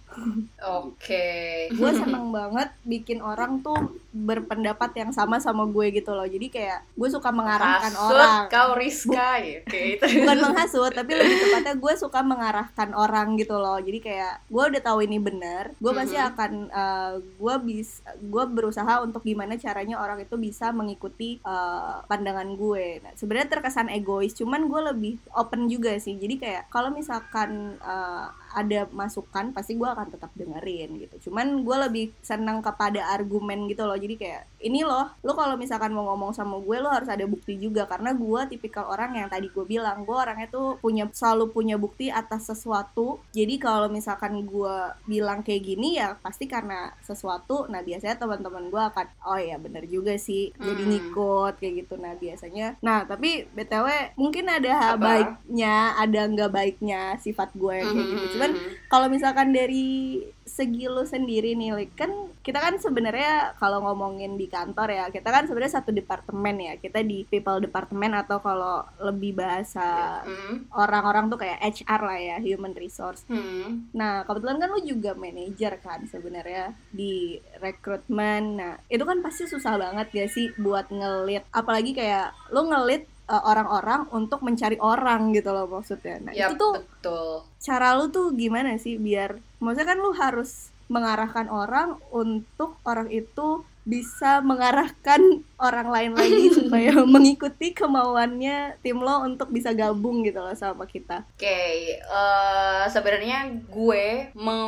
Oke. 0.62 1.28
Gue 1.70 1.92
seneng 1.94 2.30
banget 2.30 2.72
bikin 2.84 3.20
orang 3.20 3.60
tuh 3.60 3.76
berpendapat 4.12 4.92
yang 4.94 5.12
sama 5.12 5.38
sama 5.38 5.64
gue 5.66 5.92
gitu 5.94 6.12
loh. 6.12 6.24
Jadi 6.24 6.48
kayak 6.48 6.84
gue 6.92 7.10
suka 7.10 7.30
mengarahkan 7.30 7.92
Hasut 7.92 8.12
orang. 8.14 8.44
kau 8.48 8.72
Rizka 8.74 9.30
ya. 9.38 9.60
Oke, 9.62 9.80
itu. 9.96 10.06
bukan 10.18 10.38
menghasut 10.42 10.92
tapi 10.92 11.12
lebih 11.12 11.36
tepatnya 11.40 11.76
gue 11.76 11.94
suka 11.96 12.20
mengarahkan 12.22 12.90
orang 12.92 13.34
gitu 13.34 13.56
loh 13.56 13.78
jadi 13.78 14.00
kayak 14.00 14.34
gue 14.46 14.64
udah 14.68 14.82
tahu 14.82 15.00
ini 15.02 15.18
benar 15.18 15.72
gue 15.74 15.92
pasti 15.92 16.14
Mhm. 16.14 16.28
akan 16.28 16.52
eh, 16.70 17.12
gue 17.20 17.56
bis 17.64 17.90
gue 18.22 18.44
berusaha 18.48 19.02
untuk 19.02 19.22
gimana 19.22 19.56
caranya 19.56 19.98
orang 19.98 20.20
itu 20.20 20.36
bisa 20.36 20.70
mengikuti 20.70 21.40
eh, 21.40 21.96
pandangan 22.06 22.48
gue 22.52 23.02
nah, 23.02 23.12
sebenarnya 23.14 23.50
terkesan 23.50 23.90
egois 23.90 24.32
cuman 24.32 24.62
gue 24.64 24.82
lebih 24.86 25.14
open 25.34 25.66
juga 25.66 25.98
sih 25.98 26.14
jadi 26.14 26.36
kayak 26.38 26.64
kalau 26.68 26.92
misalkan 26.92 27.41
eh, 27.50 28.28
ada 28.54 28.88
masukan 28.92 29.52
pasti 29.52 29.76
gue 29.76 29.88
akan 29.88 30.08
tetap 30.12 30.32
dengerin 30.36 30.90
gitu. 31.00 31.30
Cuman 31.30 31.64
gue 31.64 31.78
lebih 31.88 32.06
senang 32.22 32.60
kepada 32.60 33.08
argumen 33.10 33.66
gitu 33.68 33.84
loh. 33.84 33.96
Jadi 33.96 34.16
kayak 34.16 34.42
ini 34.60 34.84
loh 34.84 35.12
lo 35.22 35.34
kalau 35.34 35.56
misalkan 35.56 35.92
mau 35.92 36.06
ngomong 36.12 36.32
sama 36.32 36.60
gue 36.60 36.78
lo 36.78 36.90
harus 36.90 37.08
ada 37.08 37.24
bukti 37.26 37.56
juga. 37.56 37.88
Karena 37.88 38.12
gue 38.12 38.42
tipikal 38.50 38.88
orang 38.88 39.16
yang 39.16 39.28
tadi 39.28 39.48
gue 39.48 39.66
bilang 39.66 40.04
gue 40.04 40.14
orangnya 40.16 40.48
tuh 40.48 40.78
punya 40.78 41.08
selalu 41.12 41.52
punya 41.52 41.76
bukti 41.76 42.08
atas 42.08 42.48
sesuatu. 42.48 43.20
Jadi 43.32 43.58
kalau 43.58 43.88
misalkan 43.88 44.44
gue 44.44 44.76
bilang 45.06 45.42
kayak 45.42 45.64
gini 45.64 45.98
ya 45.98 46.16
pasti 46.20 46.46
karena 46.46 46.92
sesuatu. 47.02 47.66
Nah 47.68 47.82
biasanya 47.82 48.18
teman-teman 48.18 48.68
gue 48.68 48.82
akan 48.82 49.08
oh 49.28 49.40
ya 49.40 49.56
bener 49.58 49.86
juga 49.86 50.16
sih 50.18 50.52
jadi 50.56 50.82
Hmm. 50.82 50.90
ngikut 50.92 51.54
kayak 51.62 51.74
gitu. 51.86 51.94
Nah 51.96 52.14
biasanya 52.18 52.76
nah 52.82 53.04
tapi 53.06 53.46
btw 53.52 54.16
mungkin 54.16 54.46
ada 54.48 54.96
Apa? 54.96 55.02
baiknya 55.02 55.76
ada 55.96 56.22
nggak 56.26 56.52
baiknya 56.52 57.02
sifat 57.20 57.54
gue 57.54 57.74
yang 57.76 57.92
kayak 57.92 58.08
gitu 58.10 58.36
cuman 58.42 58.58
Mhm. 58.58 58.90
kalau 58.90 59.06
misalkan 59.06 59.54
dari 59.54 60.18
segi 60.42 60.84
lu 60.84 61.06
sendiri 61.06 61.54
nih 61.54 61.72
Lik, 61.72 61.94
kan 61.94 62.10
kita 62.42 62.58
kan 62.58 62.74
sebenarnya 62.76 63.54
kalau 63.56 63.86
ngomongin 63.86 64.34
di 64.34 64.50
kantor 64.50 64.90
ya 64.90 65.06
kita 65.08 65.30
kan 65.30 65.46
sebenarnya 65.46 65.78
satu 65.78 65.94
departemen 65.94 66.58
ya 66.58 66.74
kita 66.76 67.00
di 67.00 67.22
people 67.24 67.62
department 67.62 68.18
atau 68.18 68.42
kalau 68.42 68.82
lebih 69.00 69.38
bahasa 69.38 70.20
Mhm. 70.26 70.74
orang-orang 70.74 71.30
tuh 71.30 71.38
kayak 71.38 71.62
HR 71.62 72.02
lah 72.02 72.20
ya 72.20 72.38
human 72.42 72.74
resource 72.74 73.24
Mhm. 73.30 73.94
Nah, 73.94 74.26
kebetulan 74.26 74.58
kan 74.58 74.70
lu 74.70 74.82
juga 74.82 75.14
manajer 75.14 75.78
kan 75.78 76.04
sebenarnya 76.04 76.74
di 76.90 77.38
rekrutmen. 77.62 78.58
Nah, 78.58 78.74
itu 78.88 79.02
kan 79.02 79.22
pasti 79.22 79.46
susah 79.46 79.78
banget 79.78 80.10
gak 80.10 80.32
sih 80.32 80.50
buat 80.58 80.90
ngelit 80.90 81.46
apalagi 81.52 81.94
kayak 81.94 82.34
lu 82.50 82.66
ngelit 82.66 83.06
uh, 83.32 83.44
orang-orang 83.48 84.12
untuk 84.12 84.44
mencari 84.44 84.76
orang 84.84 85.32
gitu 85.32 85.56
loh 85.56 85.72
maksudnya. 85.72 86.20
Nah, 86.20 86.34
Yap, 86.36 86.52
itu 86.52 86.56
tuh 86.60 86.74
betul. 86.84 87.32
cara 87.64 87.96
lu 87.96 88.12
tuh 88.12 88.36
gimana 88.36 88.76
sih 88.76 89.00
biar 89.00 89.40
maksudnya 89.64 89.96
kan 89.96 90.00
lu 90.04 90.12
harus 90.12 90.76
mengarahkan 90.92 91.48
orang 91.48 91.96
untuk 92.12 92.76
orang 92.84 93.08
itu 93.08 93.64
bisa 93.88 94.44
mengarahkan 94.44 95.42
orang 95.62 95.88
lain 95.94 96.12
lagi 96.18 96.46
supaya 96.58 96.92
mengikuti 97.06 97.72
kemauannya 97.72 98.82
tim 98.82 98.98
lo 98.98 99.22
untuk 99.24 99.54
bisa 99.54 99.72
gabung 99.78 100.26
gitu 100.26 100.42
loh 100.42 100.58
sama 100.58 100.90
kita. 100.90 101.24
Oke, 101.38 102.02
eh, 102.02 102.84
sebenarnya 102.90 103.54
gue 103.70 104.34
mem 104.34 104.62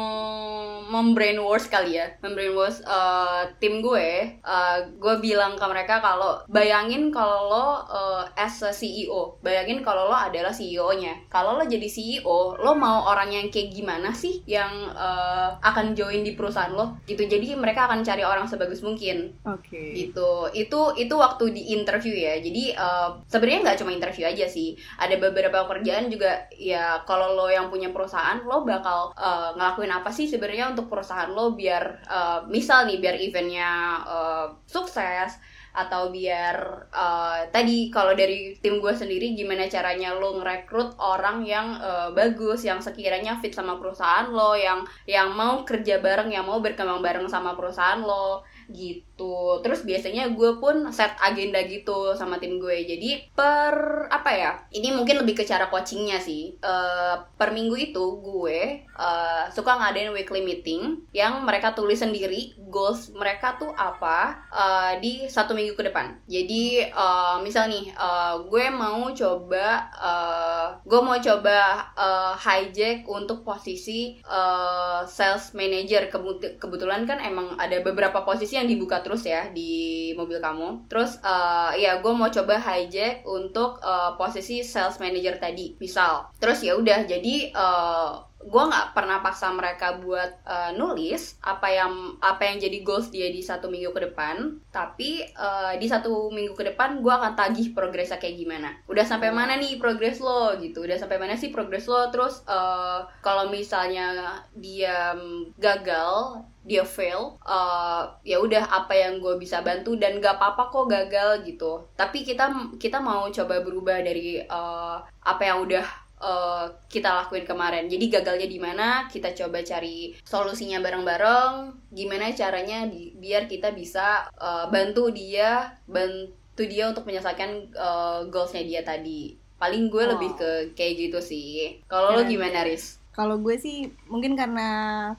membrainwash 0.94 1.68
kali 1.74 1.98
ya, 1.98 2.14
membrainwash 2.22 2.86
eh, 2.86 3.42
tim 3.58 3.82
gue. 3.82 4.38
Eh, 4.38 4.78
gue 5.02 5.16
bilang 5.20 5.58
ke 5.58 5.66
mereka 5.66 5.98
kalau 6.00 6.46
bayangin 6.46 7.10
kalau 7.10 7.50
lo 7.50 7.68
eh, 7.90 8.24
as 8.38 8.62
a 8.62 8.70
CEO, 8.70 9.42
bayangin 9.42 9.82
kalau 9.82 10.08
lo 10.08 10.16
adalah 10.16 10.54
CEO-nya. 10.54 11.28
Kalau 11.34 11.58
lo 11.58 11.66
jadi 11.66 11.90
CEO, 11.90 12.62
lo 12.62 12.72
mau 12.78 13.10
orang 13.10 13.34
yang 13.34 13.48
kayak 13.50 13.74
gimana 13.74 14.14
sih 14.14 14.46
yang 14.46 14.94
eh, 14.94 15.50
akan 15.58 15.98
join 15.98 16.22
di 16.22 16.38
perusahaan 16.38 16.72
lo? 16.72 17.02
Gitu. 17.10 17.26
Jadi 17.26 17.58
mereka 17.58 17.90
akan 17.90 18.06
cari 18.06 18.22
orang 18.22 18.46
sebagus 18.46 18.86
mungkin 18.86 19.34
Oke. 19.48 19.96
gitu 19.98 20.52
itu 20.54 20.83
itu 21.00 21.16
waktu 21.16 21.56
di 21.56 21.72
interview 21.72 22.12
ya. 22.12 22.36
Jadi 22.44 22.76
eh, 22.76 23.10
sebenarnya 23.32 23.60
nggak 23.72 23.80
cuma 23.80 23.92
interview 23.96 24.26
aja 24.28 24.46
sih. 24.52 24.76
Ada 25.00 25.16
beberapa 25.16 25.64
pekerjaan 25.64 26.12
juga 26.12 26.52
ya 26.52 27.00
kalau 27.08 27.32
lo 27.40 27.48
yang 27.48 27.72
punya 27.72 27.96
perusahaan 27.96 28.44
lo 28.44 28.68
bakal 28.68 29.16
eh, 29.16 29.50
ngelakuin 29.56 29.94
apa 29.96 30.12
sih 30.12 30.28
sebenarnya 30.28 30.76
untuk 30.76 30.92
perusahaan 30.92 31.32
lo 31.32 31.56
biar 31.56 31.84
eh, 32.04 32.40
misal 32.52 32.84
nih 32.92 33.00
biar 33.00 33.16
eventnya 33.16 33.72
eh, 34.04 34.48
sukses 34.68 35.40
atau 35.74 36.14
biar 36.14 36.86
eh, 36.94 37.40
tadi 37.50 37.90
kalau 37.90 38.14
dari 38.14 38.54
tim 38.62 38.78
gue 38.78 38.94
sendiri 38.94 39.34
gimana 39.34 39.66
caranya 39.66 40.14
lo 40.14 40.38
ngerekrut 40.38 41.02
orang 41.02 41.42
yang 41.42 41.82
eh, 41.82 42.10
bagus 42.14 42.62
yang 42.62 42.78
sekiranya 42.78 43.42
fit 43.42 43.58
sama 43.58 43.82
perusahaan 43.82 44.30
lo 44.30 44.54
yang 44.54 44.86
yang 45.10 45.34
mau 45.34 45.66
kerja 45.66 45.98
bareng 45.98 46.30
yang 46.30 46.46
mau 46.46 46.62
berkembang 46.62 47.02
bareng 47.02 47.26
sama 47.26 47.58
perusahaan 47.58 48.06
lo 48.06 48.46
gitu. 48.72 49.60
Terus 49.64 49.84
biasanya 49.84 50.32
gue 50.32 50.60
pun 50.62 50.88
set 50.94 51.16
agenda 51.20 51.60
gitu 51.66 52.16
sama 52.16 52.38
tim 52.38 52.60
gue. 52.62 52.86
Jadi 52.86 53.34
per 53.36 54.08
apa 54.08 54.32
ya 54.32 54.52
ini 54.72 54.94
mungkin 54.96 55.22
lebih 55.22 55.42
ke 55.42 55.44
cara 55.44 55.68
coachingnya 55.68 56.20
sih. 56.22 56.56
Eh, 56.60 57.16
per 57.38 57.52
minggu 57.52 57.76
itu 57.76 58.06
gue 58.22 58.84
eh, 58.86 59.44
suka 59.52 59.72
ngadain 59.80 60.14
weekly 60.14 60.42
meeting 60.46 61.04
yang 61.12 61.44
mereka 61.44 61.76
tulis 61.76 62.00
sendiri 62.00 62.56
goals 62.72 63.14
mereka 63.14 63.56
tuh 63.60 63.72
apa 63.76 64.48
eh, 64.50 64.92
di 65.04 65.14
satu 65.28 65.54
minggu 65.54 65.76
ke 65.78 65.90
depan. 65.92 66.18
Jadi 66.28 66.88
eh, 66.88 67.36
misal 67.44 67.70
nih 67.70 67.92
eh, 67.94 68.36
gue 68.50 68.66
mau 68.74 69.12
coba 69.14 69.68
eh, 69.94 70.68
gue 70.84 71.00
mau 71.04 71.18
coba 71.20 71.60
eh, 71.96 72.34
hijack 72.38 73.06
untuk 73.08 73.46
posisi 73.46 74.18
eh, 74.20 75.02
sales 75.06 75.54
manager. 75.54 76.10
Kebetulan 76.58 77.06
kan 77.06 77.22
emang 77.22 77.56
ada 77.60 77.80
beberapa 77.84 78.26
posisi 78.26 78.53
yang 78.58 78.68
dibuka 78.70 79.02
terus 79.02 79.26
ya 79.26 79.50
di 79.50 80.12
mobil 80.14 80.38
kamu. 80.38 80.86
Terus 80.88 81.18
eh, 81.22 81.72
ya 81.82 82.00
gue 82.00 82.14
mau 82.14 82.30
coba 82.30 82.56
hijack 82.58 83.26
untuk 83.26 83.82
eh, 83.82 84.12
posisi 84.20 84.62
sales 84.62 85.00
manager 85.02 85.42
tadi 85.42 85.74
misal. 85.78 86.30
Terus 86.38 86.62
ya 86.62 86.78
udah 86.78 87.06
jadi 87.06 87.36
eh, 87.52 88.12
gue 88.44 88.64
nggak 88.64 88.92
pernah 88.92 89.24
paksa 89.24 89.52
mereka 89.56 90.00
buat 90.00 90.32
eh, 90.44 90.72
nulis 90.76 91.40
apa 91.40 91.68
yang 91.72 92.20
apa 92.20 92.44
yang 92.44 92.58
jadi 92.60 92.84
goals 92.84 93.08
dia 93.10 93.32
di 93.32 93.40
satu 93.40 93.72
minggu 93.72 93.96
ke 93.96 94.12
depan. 94.12 94.60
Tapi 94.70 95.24
eh, 95.24 95.74
di 95.80 95.88
satu 95.88 96.32
minggu 96.32 96.54
ke 96.54 96.74
depan 96.74 97.00
gue 97.00 97.14
akan 97.14 97.34
tagih 97.34 97.72
progresnya 97.72 98.20
kayak 98.20 98.40
gimana. 98.40 98.70
Udah 98.88 99.08
sampai 99.08 99.32
mana 99.32 99.56
nih 99.56 99.80
progres 99.80 100.20
lo 100.20 100.56
gitu. 100.60 100.84
Udah 100.84 101.00
sampai 101.00 101.18
mana 101.20 101.40
sih 101.40 101.50
progres 101.50 101.88
lo? 101.88 102.12
Terus 102.12 102.44
eh, 102.48 103.00
kalau 103.24 103.48
misalnya 103.50 104.40
dia 104.56 105.16
mm, 105.16 105.56
gagal 105.58 106.44
dia 106.64 106.88
fail 106.88 107.36
eh, 107.44 108.04
ya 108.24 108.40
udah 108.40 108.64
apa 108.72 108.96
yang 108.96 109.20
gue 109.20 109.36
bisa 109.36 109.60
bantu 109.60 110.00
dan 110.00 110.24
gak 110.24 110.40
apa-apa 110.40 110.72
kok 110.72 110.88
gagal 110.88 111.44
gitu. 111.44 111.84
Tapi 111.96 112.24
kita 112.24 112.52
kita 112.80 113.04
mau 113.04 113.28
coba 113.28 113.60
berubah 113.64 114.00
dari 114.00 114.40
eh, 114.40 114.98
apa 115.24 115.44
yang 115.44 115.64
udah 115.64 116.03
eh, 116.24 116.66
kita 116.88 117.12
lakuin 117.14 117.44
kemarin. 117.44 117.86
Jadi 117.86 118.08
gagalnya 118.10 118.48
di 118.48 118.58
mana 118.58 118.88
kita 119.06 119.36
coba 119.36 119.60
cari 119.62 120.16
solusinya 120.24 120.80
bareng-bareng. 120.80 121.54
Gimana 121.92 122.32
caranya 122.32 122.88
di- 122.88 123.12
biar 123.14 123.46
kita 123.46 123.70
bisa 123.72 124.08
eh, 124.32 124.66
bantu 124.68 125.12
dia 125.12 125.68
bantu 125.86 126.32
dia 126.64 126.88
untuk 126.88 127.04
menyelesaikan 127.04 127.50
eh, 127.70 128.20
goalsnya 128.28 128.64
dia 128.64 128.82
tadi. 128.82 129.36
Paling 129.54 129.88
gue 129.88 130.04
Oh. 130.04 130.12
lebih 130.12 130.32
ke 130.34 130.52
kayak 130.74 130.94
gitu 131.02 131.20
sih. 131.20 131.80
Kalau 131.86 132.14
lo 132.14 132.24
gimana 132.24 132.64
Riz? 132.64 133.03
Kalau 133.14 133.38
gue 133.38 133.56
sih 133.62 133.94
mungkin 134.10 134.34
karena 134.34 134.68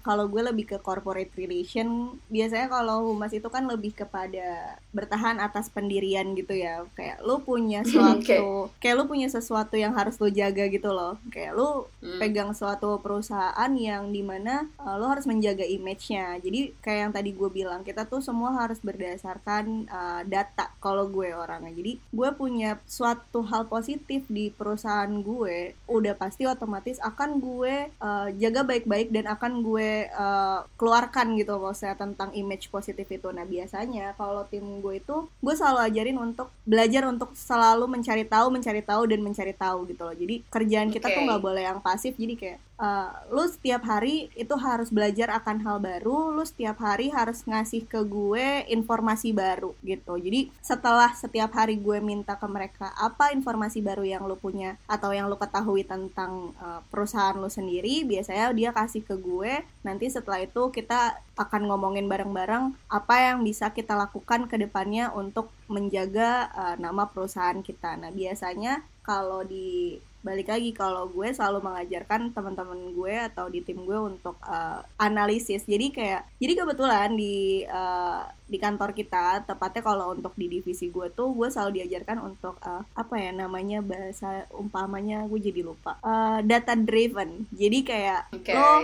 kalau 0.02 0.26
gue 0.26 0.42
lebih 0.42 0.66
ke 0.74 0.78
corporate 0.82 1.30
relation, 1.38 2.18
biasanya 2.26 2.66
kalau 2.66 3.06
humas 3.08 3.30
itu 3.30 3.46
kan 3.46 3.64
lebih 3.64 3.94
kepada 3.94 4.74
bertahan 4.90 5.38
atas 5.38 5.70
pendirian 5.70 6.34
gitu 6.34 6.54
ya. 6.54 6.82
Kayak 6.98 7.22
lu 7.22 7.38
punya 7.40 7.86
suatu, 7.90 8.68
kayak 8.82 8.94
lu 8.98 9.04
punya 9.06 9.30
sesuatu 9.30 9.78
yang 9.78 9.94
harus 9.94 10.18
lu 10.18 10.26
jaga 10.28 10.66
gitu 10.66 10.90
loh. 10.90 11.16
Kayak 11.30 11.54
lu 11.54 11.86
Hmm. 12.04 12.20
pegang 12.20 12.52
suatu 12.52 13.00
perusahaan 13.00 13.72
yang 13.72 14.12
di 14.12 14.20
mana 14.20 14.68
uh, 14.76 15.00
lo 15.00 15.08
harus 15.08 15.24
menjaga 15.24 15.64
image-nya. 15.64 16.36
Jadi 16.36 16.76
kayak 16.84 17.00
yang 17.08 17.12
tadi 17.16 17.32
gue 17.32 17.48
bilang, 17.48 17.80
kita 17.80 18.04
tuh 18.04 18.20
semua 18.20 18.52
harus 18.52 18.76
berdasarkan 18.84 19.88
uh, 19.88 20.20
data 20.28 20.68
kalau 20.84 21.08
gue 21.08 21.32
orangnya. 21.32 21.72
Jadi 21.72 21.96
gue 21.96 22.30
punya 22.36 22.76
suatu 22.84 23.40
hal 23.48 23.64
positif 23.66 24.28
di 24.28 24.52
perusahaan 24.52 25.08
gue, 25.08 25.72
udah 25.88 26.12
pasti 26.12 26.44
otomatis 26.44 27.00
akan 27.00 27.40
gue 27.84 27.92
uh, 28.00 28.28
jaga 28.40 28.64
baik-baik 28.64 29.12
dan 29.12 29.28
akan 29.28 29.60
gue 29.60 30.08
uh, 30.08 30.64
keluarkan 30.80 31.36
gitu 31.36 31.60
maksudnya 31.60 31.96
tentang 31.96 32.32
image 32.32 32.72
positif 32.72 33.04
itu. 33.12 33.28
Nah 33.30 33.44
biasanya 33.44 34.16
kalau 34.16 34.48
tim 34.48 34.64
gue 34.80 35.00
itu, 35.00 35.16
gue 35.28 35.54
selalu 35.54 35.80
ajarin 35.92 36.18
untuk 36.18 36.48
belajar 36.64 37.04
untuk 37.08 37.36
selalu 37.36 37.84
mencari 37.84 38.24
tahu, 38.24 38.46
mencari 38.48 38.80
tahu 38.80 39.02
dan 39.04 39.20
mencari 39.20 39.52
tahu 39.52 39.78
gitu 39.90 40.02
loh. 40.04 40.16
Jadi 40.16 40.34
kerjaan 40.48 40.88
kita 40.88 41.12
tuh 41.12 41.22
nggak 41.28 41.42
boleh 41.42 41.62
yang 41.68 41.80
pasif. 41.84 42.16
Jadi 42.16 42.34
kayak 42.38 42.58
uh, 42.78 43.10
lu 43.30 43.44
setiap 43.46 43.82
hari 43.86 44.30
itu 44.34 44.54
harus 44.58 44.90
belajar 44.90 45.30
akan 45.34 45.62
hal 45.62 45.76
baru, 45.78 46.34
lu 46.34 46.42
setiap 46.42 46.80
hari 46.82 47.10
harus 47.10 47.42
ngasih 47.46 47.86
ke 47.86 48.00
gue 48.02 48.66
informasi 48.70 49.30
baru 49.34 49.74
gitu. 49.86 50.18
Jadi 50.18 50.50
setelah 50.62 51.10
setiap 51.14 51.54
hari 51.54 51.78
gue 51.78 51.98
minta 52.02 52.34
ke 52.38 52.46
mereka 52.46 52.90
apa 52.98 53.30
informasi 53.34 53.82
baru 53.82 54.02
yang 54.06 54.22
lu 54.26 54.38
punya 54.38 54.78
atau 54.86 55.10
yang 55.14 55.30
lu 55.30 55.36
ketahui 55.38 55.86
tentang 55.86 56.54
uh, 56.58 56.80
perusahaan 56.90 57.36
lu 57.38 57.50
sendiri, 57.50 58.06
biasanya 58.06 58.50
dia 58.54 58.70
kasih 58.70 59.02
ke 59.02 59.14
gue. 59.18 59.62
Nanti 59.86 60.10
setelah 60.10 60.42
itu 60.42 60.70
kita 60.70 61.18
akan 61.34 61.66
ngomongin 61.66 62.06
bareng-bareng 62.06 62.74
apa 62.86 63.14
yang 63.18 63.42
bisa 63.42 63.74
kita 63.74 63.98
lakukan 63.98 64.46
ke 64.46 64.54
depannya 64.54 65.10
untuk 65.10 65.50
menjaga 65.66 66.50
uh, 66.54 66.76
nama 66.78 67.10
perusahaan 67.10 67.58
kita. 67.58 67.98
Nah, 67.98 68.14
biasanya 68.14 68.86
kalau 69.04 69.44
di 69.44 69.98
balik 70.24 70.48
lagi 70.48 70.72
kalau 70.72 71.04
gue 71.12 71.28
selalu 71.36 71.60
mengajarkan 71.60 72.32
teman-teman 72.32 72.96
gue 72.96 73.14
atau 73.28 73.52
di 73.52 73.60
tim 73.60 73.84
gue 73.84 73.98
untuk 74.00 74.40
uh, 74.40 74.80
analisis. 74.96 75.68
Jadi 75.68 75.92
kayak 75.92 76.24
jadi 76.40 76.64
kebetulan 76.64 77.12
di 77.12 77.68
uh, 77.68 78.24
di 78.48 78.56
kantor 78.56 78.96
kita 78.96 79.44
tepatnya 79.44 79.84
kalau 79.84 80.16
untuk 80.16 80.32
di 80.40 80.48
divisi 80.48 80.88
gue 80.88 81.12
tuh 81.12 81.36
gue 81.36 81.52
selalu 81.52 81.84
diajarkan 81.84 82.24
untuk 82.24 82.56
uh, 82.64 82.80
apa 82.96 83.14
ya 83.20 83.36
namanya 83.36 83.84
bahasa 83.84 84.48
umpamanya 84.56 85.28
gue 85.28 85.38
jadi 85.44 85.60
lupa. 85.60 86.00
Uh, 86.00 86.40
data 86.40 86.72
driven. 86.72 87.44
Jadi 87.52 87.84
kayak 87.84 88.32
okay. 88.32 88.56
lo 88.56 88.80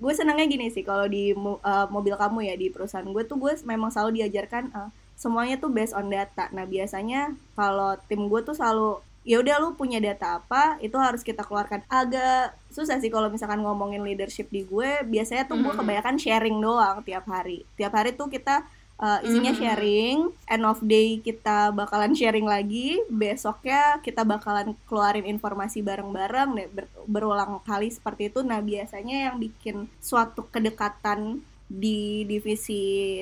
gue 0.00 0.12
senangnya 0.16 0.48
gini 0.48 0.72
sih 0.72 0.82
kalau 0.82 1.04
di 1.06 1.36
uh, 1.36 1.86
mobil 1.92 2.16
kamu 2.16 2.50
ya 2.50 2.54
di 2.56 2.72
perusahaan 2.72 3.04
gue 3.04 3.22
tuh 3.28 3.36
gue 3.36 3.52
memang 3.68 3.92
selalu 3.92 4.24
diajarkan 4.24 4.72
uh, 4.72 4.90
semuanya 5.20 5.60
tuh 5.60 5.68
based 5.68 5.92
on 5.92 6.08
data. 6.08 6.48
Nah 6.56 6.64
biasanya 6.64 7.36
kalau 7.52 7.94
tim 8.08 8.24
gue 8.26 8.40
tuh 8.40 8.56
selalu 8.56 9.04
ya 9.20 9.36
udah 9.36 9.60
lu 9.60 9.76
punya 9.76 10.00
data 10.00 10.40
apa 10.40 10.80
itu 10.80 10.96
harus 10.96 11.20
kita 11.20 11.44
keluarkan. 11.44 11.84
Agak 11.86 12.56
susah 12.72 12.96
sih 12.98 13.12
kalau 13.12 13.28
misalkan 13.28 13.60
ngomongin 13.60 14.00
leadership 14.00 14.48
di 14.48 14.64
gue 14.64 15.04
biasanya 15.04 15.44
tuh 15.44 15.60
gue 15.60 15.72
kebanyakan 15.76 16.16
sharing 16.16 16.56
doang 16.56 17.04
tiap 17.04 17.28
hari. 17.28 17.68
Tiap 17.76 17.92
hari 17.92 18.16
tuh 18.16 18.32
kita 18.32 18.64
uh, 19.00 19.20
isinya 19.24 19.52
sharing 19.56 20.32
end 20.48 20.64
of 20.64 20.78
day 20.84 21.20
kita 21.20 21.72
bakalan 21.72 22.12
sharing 22.12 22.44
lagi 22.48 23.00
besoknya 23.08 23.98
kita 24.04 24.22
bakalan 24.24 24.76
keluarin 24.84 25.24
informasi 25.28 25.80
bareng-bareng 25.80 26.72
ber 26.72 26.86
berulang 27.04 27.60
kali 27.64 27.92
seperti 27.92 28.32
itu. 28.32 28.40
Nah 28.40 28.60
biasanya 28.64 29.32
yang 29.32 29.36
bikin 29.36 29.88
suatu 30.00 30.48
kedekatan 30.48 31.44
di 31.70 32.26
divisi 32.26 33.18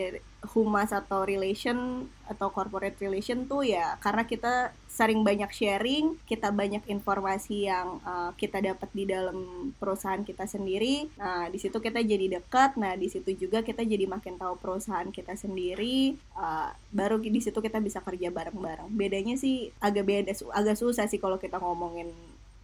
humas 0.54 0.94
atau 0.94 1.26
relation 1.26 2.06
atau 2.30 2.52
corporate 2.54 2.94
relation 3.02 3.42
tuh 3.50 3.66
ya 3.66 3.98
karena 3.98 4.22
kita 4.22 4.70
sering 4.98 5.22
banyak 5.22 5.46
sharing, 5.54 6.18
kita 6.26 6.50
banyak 6.50 6.82
informasi 6.90 7.70
yang 7.70 8.02
uh, 8.02 8.34
kita 8.34 8.58
dapat 8.58 8.90
di 8.90 9.06
dalam 9.06 9.70
perusahaan 9.78 10.26
kita 10.26 10.42
sendiri. 10.50 11.06
Nah, 11.14 11.46
di 11.46 11.62
situ 11.62 11.78
kita 11.78 12.02
jadi 12.02 12.42
dekat. 12.42 12.74
Nah, 12.74 12.98
di 12.98 13.06
situ 13.06 13.30
juga 13.38 13.62
kita 13.62 13.86
jadi 13.86 14.10
makin 14.10 14.34
tahu 14.34 14.58
perusahaan 14.58 15.06
kita 15.14 15.38
sendiri. 15.38 16.18
Uh, 16.34 16.74
baru 16.90 17.22
di 17.22 17.38
situ 17.38 17.62
kita 17.62 17.78
bisa 17.78 18.02
kerja 18.02 18.34
bareng-bareng. 18.34 18.90
Bedanya 18.90 19.38
sih 19.38 19.70
agak 19.78 20.02
beda, 20.02 20.34
agak 20.50 20.74
susah 20.74 21.06
sih 21.06 21.22
kalau 21.22 21.38
kita 21.38 21.62
ngomongin 21.62 22.10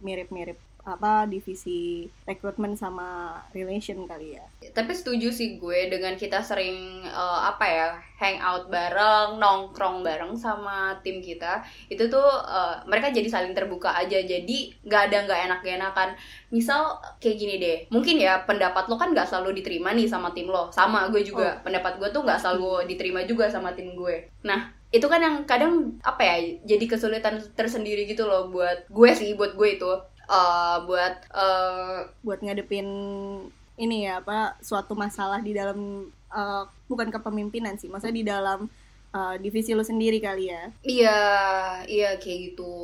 mirip-mirip 0.03 0.59
apa 0.85 1.25
divisi 1.25 2.05
rekrutmen 2.29 2.77
sama 2.77 3.41
relation 3.51 4.05
kali 4.05 4.37
ya. 4.37 4.45
Tapi 4.69 4.93
setuju 4.93 5.33
sih 5.33 5.57
gue 5.57 5.89
dengan 5.89 6.13
kita 6.13 6.45
sering 6.45 7.01
uh, 7.09 7.49
apa 7.49 7.65
ya 7.65 7.87
hangout 8.21 8.69
bareng, 8.69 9.41
nongkrong 9.41 10.05
bareng 10.05 10.37
sama 10.37 10.95
tim 11.01 11.19
kita. 11.19 11.65
Itu 11.89 12.07
tuh 12.07 12.23
uh, 12.25 12.85
mereka 12.85 13.09
jadi 13.09 13.25
saling 13.25 13.57
terbuka 13.57 13.91
aja. 13.97 14.21
Jadi 14.21 14.77
nggak 14.85 15.01
ada 15.11 15.17
nggak 15.25 15.41
enak-enakan. 15.51 16.09
Misal 16.53 17.01
kayak 17.17 17.37
gini 17.41 17.55
deh, 17.57 17.77
mungkin 17.89 18.21
ya 18.21 18.45
pendapat 18.45 18.87
lo 18.87 18.95
kan 18.95 19.11
nggak 19.11 19.27
selalu 19.27 19.59
diterima 19.59 19.91
nih 19.91 20.05
sama 20.05 20.31
tim 20.31 20.47
lo. 20.47 20.69
Sama 20.69 21.09
gue 21.09 21.25
juga, 21.25 21.59
oh. 21.59 21.65
pendapat 21.65 21.97
gue 21.97 22.09
tuh 22.13 22.21
nggak 22.21 22.39
selalu 22.39 22.85
diterima 22.87 23.25
juga 23.25 23.49
sama 23.49 23.73
tim 23.73 23.97
gue. 23.97 24.29
Nah 24.45 24.71
itu 24.95 25.11
kan 25.11 25.19
yang 25.19 25.43
kadang 25.43 25.99
apa 26.07 26.23
ya 26.23 26.35
jadi 26.63 26.85
kesulitan 26.87 27.43
tersendiri 27.51 28.07
gitu 28.07 28.23
loh 28.23 28.47
buat 28.47 28.87
gue 28.87 29.11
sih 29.11 29.35
buat 29.35 29.59
gue 29.59 29.75
itu 29.75 29.91
uh, 30.29 30.85
buat 30.85 31.15
uh, 31.33 32.09
buat 32.21 32.39
ngadepin 32.41 32.87
ini 33.75 34.07
ya 34.07 34.23
apa 34.23 34.55
suatu 34.63 34.95
masalah 34.95 35.43
di 35.43 35.51
dalam 35.51 36.07
uh, 36.31 36.63
bukan 36.87 37.11
kepemimpinan 37.11 37.75
sih 37.75 37.91
maksudnya 37.91 38.15
di 38.15 38.25
dalam 38.25 38.59
uh, 39.11 39.35
divisi 39.39 39.71
lo 39.75 39.83
sendiri 39.83 40.19
kali 40.19 40.51
ya. 40.51 40.63
Iya 40.83 41.19
iya 41.87 42.09
kayak 42.19 42.39
gitu. 42.51 42.75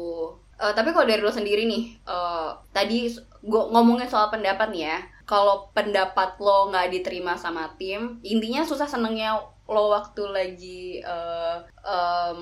Uh, 0.62 0.74
tapi 0.78 0.94
kalau 0.94 1.10
dari 1.10 1.24
lo 1.24 1.34
sendiri 1.34 1.66
nih 1.66 1.98
uh, 2.06 2.54
tadi 2.76 3.10
gue 3.42 3.64
ngomongin 3.74 4.08
soal 4.08 4.30
pendapat 4.30 4.70
nih 4.72 4.84
ya. 4.88 5.00
Kalau 5.26 5.72
pendapat 5.72 6.36
lo 6.44 6.68
nggak 6.70 6.92
diterima 6.92 7.40
sama 7.40 7.72
tim 7.80 8.20
intinya 8.24 8.68
susah 8.68 8.86
senengnya 8.86 9.40
lo 9.72 9.84
waktu 9.96 10.24
lagi 10.28 11.00
uh, 11.08 11.64
um, 11.88 12.42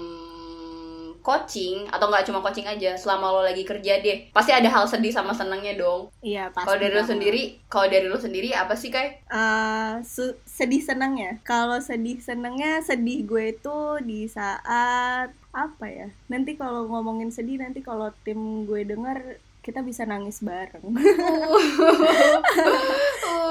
coaching 1.22 1.88
atau 1.92 2.08
nggak 2.08 2.26
cuma 2.28 2.40
coaching 2.40 2.68
aja 2.68 2.96
selama 2.96 3.32
lo 3.34 3.42
lagi 3.44 3.64
kerja 3.68 4.00
deh 4.00 4.32
pasti 4.32 4.52
ada 4.56 4.68
hal 4.72 4.88
sedih 4.88 5.14
sama 5.14 5.36
senangnya 5.36 5.76
dong. 5.78 6.10
Iya 6.24 6.50
pasti 6.50 6.68
kalau 6.68 6.80
dari 6.80 6.94
lo 6.96 7.04
sendiri 7.04 7.44
kalau 7.70 7.88
dari 7.88 8.08
lo 8.08 8.18
sendiri 8.18 8.50
apa 8.56 8.74
sih 8.74 8.90
kai? 8.90 9.22
Uh, 9.32 10.00
sedih 10.48 10.82
senangnya? 10.82 11.40
Kalau 11.44 11.78
sedih 11.80 12.20
senangnya 12.20 12.80
sedih 12.84 13.24
gue 13.28 13.56
itu 13.56 13.80
di 14.04 14.26
saat 14.26 15.32
apa 15.54 15.86
ya? 15.88 16.08
Nanti 16.32 16.56
kalau 16.56 16.88
ngomongin 16.88 17.30
sedih 17.34 17.60
nanti 17.60 17.84
kalau 17.84 18.14
tim 18.24 18.66
gue 18.66 18.86
denger 18.86 19.42
kita 19.60 19.84
bisa 19.84 20.08
nangis 20.08 20.40
bareng. 20.42 20.82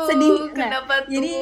Sedih 0.09 0.51
nah, 0.51 0.55
kenapa 0.57 0.95
tuh? 1.05 1.13
Jadi 1.15 1.33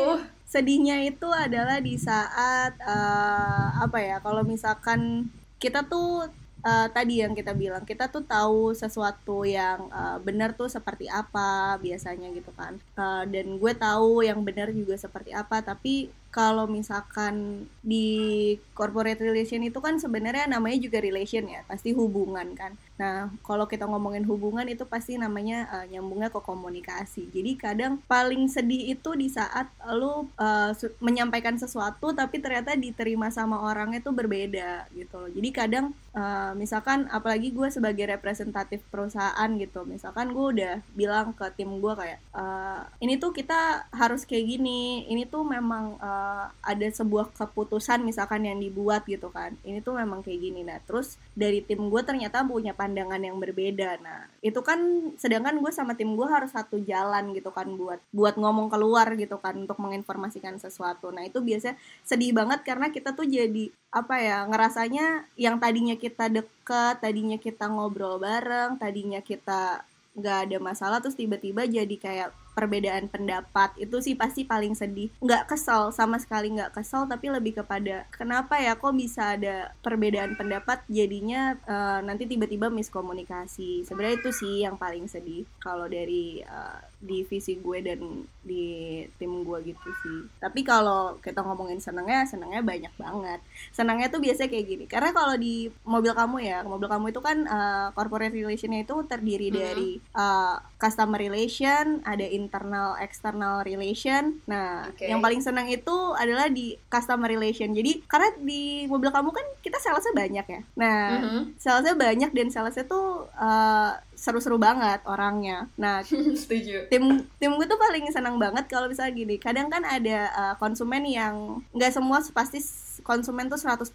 sedihnya 0.47 1.07
itu 1.07 1.29
adalah 1.31 1.79
di 1.79 1.95
saat 1.97 2.75
uh, 2.83 3.79
apa 3.81 3.99
ya? 4.03 4.17
Kalau 4.21 4.43
misalkan 4.43 5.31
kita 5.57 5.87
tuh 5.89 6.29
uh, 6.67 6.89
tadi 6.91 7.23
yang 7.23 7.33
kita 7.33 7.55
bilang 7.55 7.87
kita 7.87 8.11
tuh 8.11 8.27
tahu 8.27 8.75
sesuatu 8.75 9.47
yang 9.47 9.87
uh, 9.95 10.19
benar 10.21 10.53
tuh 10.59 10.67
seperti 10.67 11.07
apa 11.07 11.79
biasanya 11.79 12.29
gitu 12.35 12.51
kan. 12.59 12.77
Uh, 12.99 13.25
dan 13.31 13.57
gue 13.57 13.73
tahu 13.77 14.27
yang 14.27 14.43
benar 14.43 14.75
juga 14.75 14.99
seperti 14.99 15.31
apa 15.33 15.63
tapi 15.63 16.11
kalau 16.37 16.69
misalkan 16.69 17.65
di 17.81 18.53
corporate 18.77 19.25
relation 19.25 19.65
itu 19.65 19.81
kan 19.81 19.97
sebenarnya 19.97 20.45
namanya 20.45 20.77
juga 20.85 21.01
relation 21.01 21.49
ya 21.49 21.65
pasti 21.65 21.97
hubungan 21.97 22.53
kan 22.53 22.77
nah 22.97 23.29
kalau 23.45 23.69
kita 23.69 23.85
ngomongin 23.85 24.25
hubungan 24.25 24.67
itu 24.67 24.89
pasti 24.89 25.21
namanya 25.21 25.69
uh, 25.71 25.87
nyambungnya 25.89 26.33
ke 26.33 26.41
komunikasi. 26.41 27.29
Jadi 27.31 27.57
kadang 27.61 28.01
paling 28.09 28.49
sedih 28.49 28.97
itu 28.97 29.13
di 29.15 29.29
saat 29.29 29.69
lu 29.93 30.29
uh, 30.37 30.73
menyampaikan 31.01 31.61
sesuatu 31.61 32.17
tapi 32.17 32.41
ternyata 32.41 32.73
diterima 32.75 33.29
sama 33.29 33.61
orang 33.69 33.97
itu 33.97 34.09
berbeda 34.11 34.89
gitu 34.97 35.15
loh. 35.17 35.31
Jadi 35.31 35.49
kadang 35.53 35.93
uh, 36.17 36.53
misalkan 36.57 37.07
apalagi 37.13 37.53
gue 37.53 37.69
sebagai 37.69 38.09
representatif 38.09 38.81
perusahaan 38.89 39.49
gitu 39.61 39.85
misalkan 39.85 40.33
gue 40.33 40.47
udah 40.57 40.75
bilang 40.97 41.37
ke 41.37 41.45
tim 41.55 41.69
gue 41.79 41.93
kayak 41.93 42.19
uh, 42.33 42.89
ini 43.05 43.21
tuh 43.21 43.37
kita 43.37 43.87
harus 43.93 44.25
kayak 44.25 44.57
gini 44.57 45.05
ini 45.13 45.29
tuh 45.29 45.45
memang 45.45 46.01
uh, 46.01 46.49
ada 46.65 46.89
sebuah 46.89 47.31
keputusan 47.37 48.03
misalkan 48.03 48.49
yang 48.49 48.57
dibuat 48.57 49.05
gitu 49.05 49.29
kan 49.29 49.53
ini 49.63 49.85
tuh 49.85 50.01
memang 50.01 50.25
kayak 50.25 50.41
gini. 50.41 50.65
Nah 50.65 50.81
terus 50.83 51.21
dari 51.37 51.61
tim 51.61 51.93
gue 51.93 52.03
ternyata 52.03 52.41
punya 52.43 52.73
pandangan 52.87 53.19
yang 53.19 53.43
berbeda. 53.43 53.99
Nah 53.99 54.31
itu 54.39 54.63
kan 54.63 54.79
sedangkan 55.19 55.59
gue 55.59 55.73
sama 55.75 55.99
tim 55.99 56.15
gue 56.15 56.29
harus 56.31 56.55
satu 56.55 56.79
jalan 56.79 57.35
gitu 57.35 57.51
kan 57.51 57.67
buat 57.75 57.99
buat 58.15 58.39
ngomong 58.39 58.71
keluar 58.71 59.11
gitu 59.19 59.43
kan 59.43 59.59
untuk 59.59 59.83
menginformasikan 59.83 60.63
sesuatu. 60.63 61.11
Nah 61.11 61.27
itu 61.27 61.43
biasanya 61.43 61.75
sedih 62.07 62.31
banget 62.31 62.63
karena 62.63 62.95
kita 62.95 63.11
tuh 63.11 63.27
jadi 63.27 63.75
apa 63.91 64.15
ya 64.23 64.47
ngerasanya 64.47 65.27
yang 65.35 65.59
tadinya 65.59 65.99
kita 65.99 66.31
deket 66.31 67.03
tadinya 67.03 67.35
kita 67.43 67.67
ngobrol 67.67 68.23
bareng 68.23 68.79
tadinya 68.79 69.19
kita 69.19 69.83
nggak 70.15 70.39
ada 70.49 70.59
masalah 70.63 70.99
terus 71.03 71.19
tiba-tiba 71.19 71.67
jadi 71.67 71.97
kayak 71.99 72.31
perbedaan 72.57 73.13
pendapat 73.13 73.77
itu 73.77 74.01
sih 74.01 74.17
pasti 74.17 74.49
paling 74.49 74.73
sedih. 74.73 75.13
Nggak 75.21 75.53
kesel 75.53 75.93
sama 75.93 76.17
sekali 76.17 76.57
nggak 76.57 76.73
kesel 76.73 77.05
tapi 77.05 77.29
lebih 77.29 77.61
kepada 77.61 78.09
kenapa 78.09 78.57
ya 78.57 78.81
kok 78.81 78.97
bisa 78.97 79.37
ada 79.37 79.77
perbedaan 79.85 80.33
pendapat? 80.41 80.81
Jadinya 80.89 81.61
uh, 81.69 82.01
nanti 82.01 82.25
tiba-tiba 82.25 82.73
miskomunikasi. 82.73 83.85
Sebenarnya 83.85 84.25
itu 84.25 84.31
sih 84.33 84.65
yang 84.65 84.81
paling 84.81 85.05
sedih 85.05 85.45
kalau 85.61 85.85
dari 85.85 86.41
uh, 86.49 86.81
divisi 86.97 87.61
gue 87.61 87.85
dan 87.85 88.25
di 88.41 89.05
tim 89.21 89.45
gue 89.45 89.59
gitu 89.69 89.91
sih. 90.01 90.19
Tapi 90.41 90.65
kalau 90.65 91.21
kita 91.21 91.45
ngomongin 91.45 91.77
senengnya 91.77 92.25
senengnya 92.25 92.65
banyak 92.65 92.95
banget. 92.97 93.45
Senangnya 93.77 94.09
tuh 94.09 94.25
biasanya 94.25 94.49
kayak 94.49 94.67
gini 94.67 94.85
karena 94.89 95.13
kalau 95.13 95.37
di 95.37 95.69
mobil 95.85 96.17
kamu 96.17 96.37
ya 96.41 96.65
mobil 96.65 96.89
kamu 96.89 97.13
itu 97.13 97.21
kan 97.21 97.45
uh, 97.45 97.89
corporate 97.93 98.33
relationnya 98.33 98.87
itu 98.87 98.97
terdiri 99.05 99.53
hmm. 99.53 99.57
dari 99.61 99.91
uh, 100.17 100.57
customer 100.81 101.21
relation 101.21 102.01
ada 102.07 102.25
internal 102.47 102.95
external 103.03 103.67
relation 103.67 104.39
nah 104.47 104.87
okay. 104.87 105.11
yang 105.11 105.19
paling 105.19 105.43
senang 105.43 105.67
itu 105.67 105.97
adalah 106.15 106.47
di 106.47 106.79
customer 106.87 107.27
relation 107.27 107.75
jadi 107.75 107.99
karena 108.07 108.29
di 108.39 108.87
mobil 108.87 109.11
kamu 109.11 109.35
kan 109.35 109.47
kita 109.67 109.83
salesnya 109.83 110.15
banyak 110.15 110.47
ya 110.47 110.61
nah 110.79 111.03
mm 111.11 111.23
-hmm. 111.27 111.43
salesnya 111.59 111.99
banyak 111.99 112.31
dan 112.31 112.49
salesnya 112.55 112.87
tuh 112.87 113.27
uh, 113.35 113.99
seru-seru 114.17 114.57
banget 114.57 115.05
orangnya. 115.05 115.69
Nah, 115.77 116.01
setuju. 116.41 116.89
Tim 116.89 117.29
tim 117.37 117.51
gue 117.55 117.67
tuh 117.69 117.77
paling 117.77 118.09
senang 118.11 118.41
banget 118.41 118.65
kalau 118.67 118.89
misalnya 118.89 119.13
gini. 119.13 119.37
Kadang 119.37 119.69
kan 119.69 119.85
ada 119.85 120.33
uh, 120.33 120.55
konsumen 120.57 121.05
yang 121.05 121.61
nggak 121.77 121.93
semua 121.93 122.25
pasti 122.33 122.65
konsumen 123.05 123.53
tuh 123.53 123.61
100% 123.61 123.93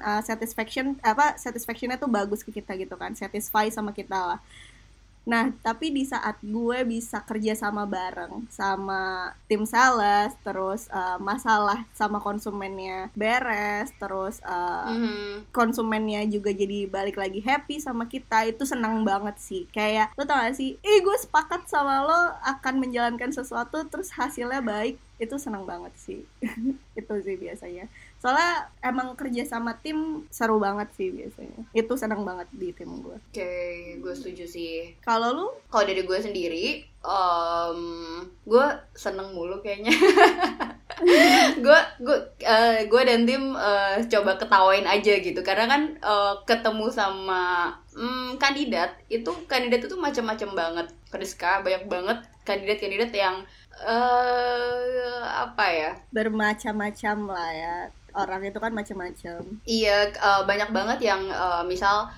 uh, 0.00 0.22
satisfaction 0.24 0.96
apa 1.04 1.36
satisfactionnya 1.36 2.00
tuh 2.00 2.08
bagus 2.08 2.40
ke 2.40 2.50
kita 2.50 2.74
gitu 2.80 2.96
kan. 2.96 3.12
Satisfy 3.12 3.68
sama 3.68 3.92
kita 3.92 4.16
lah. 4.16 4.40
Nah, 5.28 5.52
tapi 5.60 5.92
di 5.92 6.08
saat 6.08 6.40
gue 6.40 6.78
bisa 6.88 7.20
kerja 7.20 7.52
sama 7.52 7.84
bareng 7.84 8.48
sama 8.48 9.28
tim 9.44 9.68
sales, 9.68 10.32
terus 10.40 10.88
uh, 10.88 11.20
masalah 11.20 11.84
sama 11.92 12.16
konsumennya 12.16 13.12
beres, 13.12 13.92
terus 14.00 14.40
uh, 14.40 14.88
Mhm. 14.88 15.52
konsumennya 15.52 16.24
juga 16.24 16.48
jadi 16.48 16.88
balik 16.88 17.20
lagi 17.20 17.44
happy 17.44 17.76
sama 17.76 18.08
kita, 18.08 18.48
itu 18.48 18.64
senang 18.64 19.04
banget 19.04 19.36
sih. 19.36 19.68
Kayak 19.68 20.16
lo 20.16 20.24
tau 20.24 20.40
gak 20.40 20.56
sih, 20.56 20.80
ih 20.80 20.98
gue 21.04 21.16
sepakat 21.20 21.68
sama 21.68 22.08
lo 22.08 22.20
akan 22.48 22.74
menjalankan 22.80 23.28
sesuatu 23.28 23.84
terus 23.84 24.08
hasilnya 24.16 24.64
baik, 24.64 24.96
itu 25.20 25.36
senang 25.36 25.68
banget 25.68 25.92
sih. 26.00 26.24
itu 27.00 27.14
sih 27.20 27.36
biasanya. 27.36 27.84
Soalnya 28.18 28.66
emang 28.82 29.14
kerja 29.14 29.46
sama 29.46 29.78
tim 29.78 30.26
seru 30.26 30.58
banget 30.58 30.90
sih 30.98 31.14
biasanya. 31.14 31.62
Itu 31.70 31.94
senang 31.94 32.26
banget 32.26 32.50
di 32.50 32.74
tim 32.74 32.90
gue. 32.98 33.14
Oke, 33.14 33.54
gue 34.02 34.14
setuju 34.14 34.44
sih. 34.44 34.98
Kalau 35.06 35.30
lu 35.30 35.46
Kalau 35.70 35.84
dari 35.86 36.02
gue 36.02 36.18
sendiri, 36.18 36.82
em, 36.98 37.80
gue 38.42 38.66
seneng 38.98 39.30
mulu 39.30 39.62
kayaknya. 39.62 39.94
gue 41.64 41.80
gue 42.02 42.18
eh, 42.42 42.90
gue 42.90 43.02
dan 43.06 43.22
tim 43.22 43.54
eh, 43.54 44.02
coba 44.10 44.34
ketawain 44.34 44.82
aja 44.82 45.14
gitu 45.22 45.40
karena 45.46 45.70
kan 45.70 45.82
eh, 45.94 46.34
ketemu 46.42 46.90
sama 46.90 47.70
mm, 47.94 48.34
kandidat 48.42 48.98
itu 49.06 49.30
kandidat 49.46 49.86
itu 49.86 49.94
macam-macam 49.94 50.50
banget 50.58 50.86
Friska 51.06 51.62
banyak 51.62 51.86
banget 51.86 52.18
kandidat-kandidat 52.42 53.14
yang 53.14 53.36
eh 53.78 55.22
apa 55.22 55.66
ya 55.70 55.90
bermacam-macam 56.10 57.16
lah 57.30 57.50
ya. 57.54 57.76
Orang 58.14 58.42
itu 58.44 58.58
kan 58.58 58.72
macam-macam. 58.74 59.40
Iya, 59.66 60.12
eh, 60.12 60.42
banyak 60.46 60.70
banget 60.72 60.98
yang 61.04 61.22
eh, 61.28 61.62
misal 61.68 62.08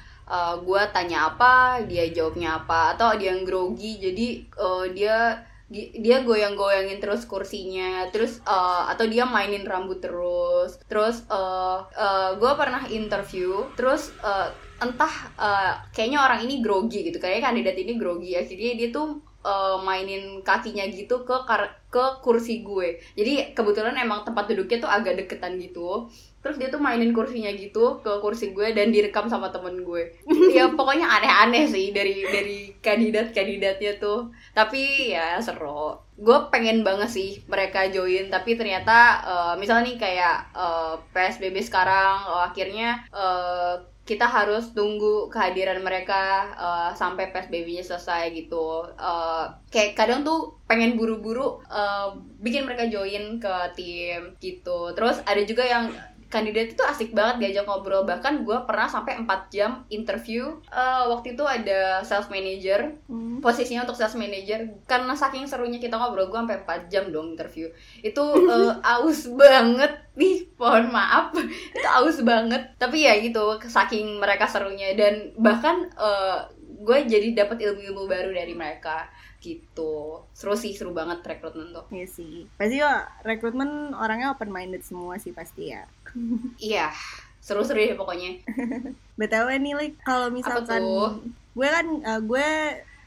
gue 0.63 0.83
tanya 0.95 1.27
apa, 1.35 1.83
dia 1.91 2.07
jawabnya 2.15 2.63
apa, 2.63 2.95
atau 2.95 3.19
dia 3.19 3.35
yang 3.35 3.43
grogi, 3.43 3.99
jadi 3.99 4.27
eh, 4.47 4.85
dia 4.95 5.17
di- 5.67 5.91
dia 5.99 6.23
goyang-goyangin 6.23 7.03
terus 7.03 7.27
kursinya, 7.27 8.07
terus 8.15 8.39
eh, 8.47 8.83
atau 8.95 9.11
dia 9.11 9.27
mainin 9.27 9.67
rambut 9.67 9.99
terus, 9.99 10.79
terus 10.87 11.27
gue 12.41 12.53
pernah 12.57 12.83
interview, 12.89 13.67
terus 13.75 14.15
eh, 14.23 14.49
entah 14.81 15.15
eh, 15.37 15.73
kayaknya 15.93 16.19
orang 16.23 16.41
ini 16.47 16.63
grogi 16.65 17.11
gitu, 17.11 17.19
kayaknya 17.19 17.51
kandidat 17.51 17.77
ini 17.77 17.93
grogi, 17.99 18.33
akhirnya 18.39 18.73
dia 18.79 18.89
tuh 18.95 19.19
eh, 19.45 19.77
mainin 19.85 20.45
kakinya 20.45 20.85
gitu 20.89 21.25
ke 21.29 21.37
ke 21.91 22.05
kursi 22.23 22.63
gue, 22.63 23.03
jadi 23.19 23.51
kebetulan 23.51 23.99
emang 23.99 24.23
tempat 24.23 24.47
duduknya 24.47 24.79
tuh 24.79 24.87
agak 24.87 25.19
deketan 25.19 25.59
gitu, 25.59 26.07
terus 26.39 26.55
dia 26.55 26.71
tuh 26.71 26.79
mainin 26.79 27.11
kursinya 27.11 27.51
gitu 27.51 27.99
ke 27.99 28.23
kursi 28.23 28.55
gue 28.55 28.71
dan 28.71 28.95
direkam 28.95 29.27
sama 29.27 29.51
temen 29.51 29.83
gue. 29.83 30.15
Ya 30.55 30.71
pokoknya 30.71 31.11
aneh-aneh 31.11 31.67
sih 31.67 31.91
dari 31.91 32.23
dari 32.23 32.79
kandidat 32.79 33.35
kandidatnya 33.35 33.99
tuh. 33.99 34.31
Tapi 34.55 35.11
ya 35.11 35.43
seru. 35.43 35.99
Gue 36.15 36.39
pengen 36.55 36.87
banget 36.87 37.11
sih 37.11 37.43
mereka 37.51 37.91
join. 37.91 38.31
Tapi 38.31 38.55
ternyata 38.55 38.99
eh, 39.27 39.55
misalnya 39.59 39.91
nih 39.91 39.99
kayak 39.99 40.37
eh, 40.55 40.95
psbb 41.11 41.59
sekarang 41.59 42.23
eh, 42.23 42.43
akhirnya 42.47 42.89
eh, 43.11 43.75
kita 44.11 44.27
harus 44.27 44.75
tunggu 44.75 45.31
kehadiran 45.31 45.79
mereka 45.87 46.51
eh, 46.59 46.91
sampai 46.99 47.31
psbb-nya 47.31 47.87
selesai 47.87 48.35
gitu. 48.35 48.91
Eh, 48.99 49.45
kayak 49.71 49.95
kadang 49.95 50.27
tuh 50.27 50.59
pengen 50.67 50.99
buru-buru 50.99 51.63
eh, 51.71 52.09
bikin 52.43 52.67
mereka 52.67 52.91
join 52.91 53.39
ke 53.39 53.55
tim 53.79 54.35
gitu. 54.43 54.91
Terus 54.99 55.23
ada 55.23 55.43
juga 55.47 55.63
yang 55.63 55.95
kandidat 56.31 56.79
itu 56.79 56.83
asik 56.87 57.11
banget 57.11 57.43
diajak 57.43 57.67
ngobrol. 57.67 58.07
Bahkan 58.07 58.47
gue 58.47 58.59
pernah 58.65 58.87
sampai 58.87 59.19
4 59.19 59.51
jam 59.51 59.83
interview. 59.91 60.63
Eh, 60.71 61.05
waktu 61.11 61.35
itu 61.35 61.43
ada 61.43 62.01
sales 62.07 62.31
manager. 62.31 62.95
Hmm. 63.11 63.43
posisinya 63.43 63.83
untuk 63.85 63.99
sales 63.99 64.15
manager. 64.15 64.63
Karena 64.87 65.13
saking 65.13 65.51
serunya 65.51 65.83
kita 65.83 65.99
ngobrol 65.99 66.31
gue 66.31 66.39
sampai 66.39 66.63
4 66.63 66.87
jam 66.87 67.05
dong 67.11 67.35
interview. 67.35 67.67
Itu 68.01 68.23
eh, 68.55 68.73
aus 68.81 69.27
banget. 69.35 69.93
Nih 70.15 70.47
mohon 70.55 70.95
maaf. 70.95 71.35
Itu 71.77 71.89
aus 71.91 72.23
banget. 72.23 72.79
Tapi 72.79 73.11
ya 73.11 73.19
gitu 73.19 73.59
saking 73.67 74.23
mereka 74.23 74.47
serunya. 74.47 74.95
Dan 74.95 75.35
bahkan 75.35 75.91
eh, 75.99 76.39
gue 76.81 76.99
jadi 77.05 77.35
dapat 77.37 77.61
ilmu-ilmu 77.61 78.09
baru 78.09 78.31
dari 78.33 78.55
mereka 78.57 79.11
gitu. 79.41 80.23
Seru 80.37 80.55
sih 80.55 80.77
seru 80.77 80.93
banget 80.93 81.25
rekrutmen 81.25 81.73
tuh. 81.73 81.85
Iya 81.91 82.07
sih. 82.07 82.47
Pasti 82.61 82.77
ya 82.79 83.09
rekrutmen 83.25 83.97
orangnya 83.97 84.37
open 84.37 84.53
minded 84.53 84.85
semua 84.85 85.17
sih 85.17 85.33
pasti 85.33 85.73
ya. 85.73 85.89
iya 86.61 86.93
seru-seru 87.41 87.81
deh 87.81 87.97
pokoknya. 87.97 88.45
BTW 89.19 89.49
nih 89.61 89.75
Lik, 89.77 89.95
kalau 90.05 90.29
misalkan 90.29 90.85
gue 91.51 91.69
kan 91.69 91.87
eh, 92.05 92.21
gue 92.23 92.49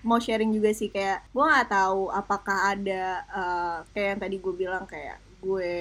mau 0.04 0.20
sharing 0.20 0.52
juga 0.52 0.76
sih 0.76 0.92
kayak 0.92 1.32
gue 1.32 1.46
nggak 1.46 1.72
tahu 1.72 2.12
apakah 2.12 2.76
ada 2.76 3.24
eh, 3.24 3.78
kayak 3.96 4.08
yang 4.18 4.22
tadi 4.22 4.36
gue 4.42 4.54
bilang 4.54 4.84
kayak 4.84 5.22
gue 5.40 5.74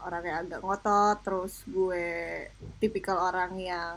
orangnya 0.00 0.34
agak 0.40 0.60
ngotot 0.64 1.18
terus 1.20 1.60
gue 1.68 2.06
tipikal 2.80 3.20
orang 3.20 3.52
yang 3.60 3.96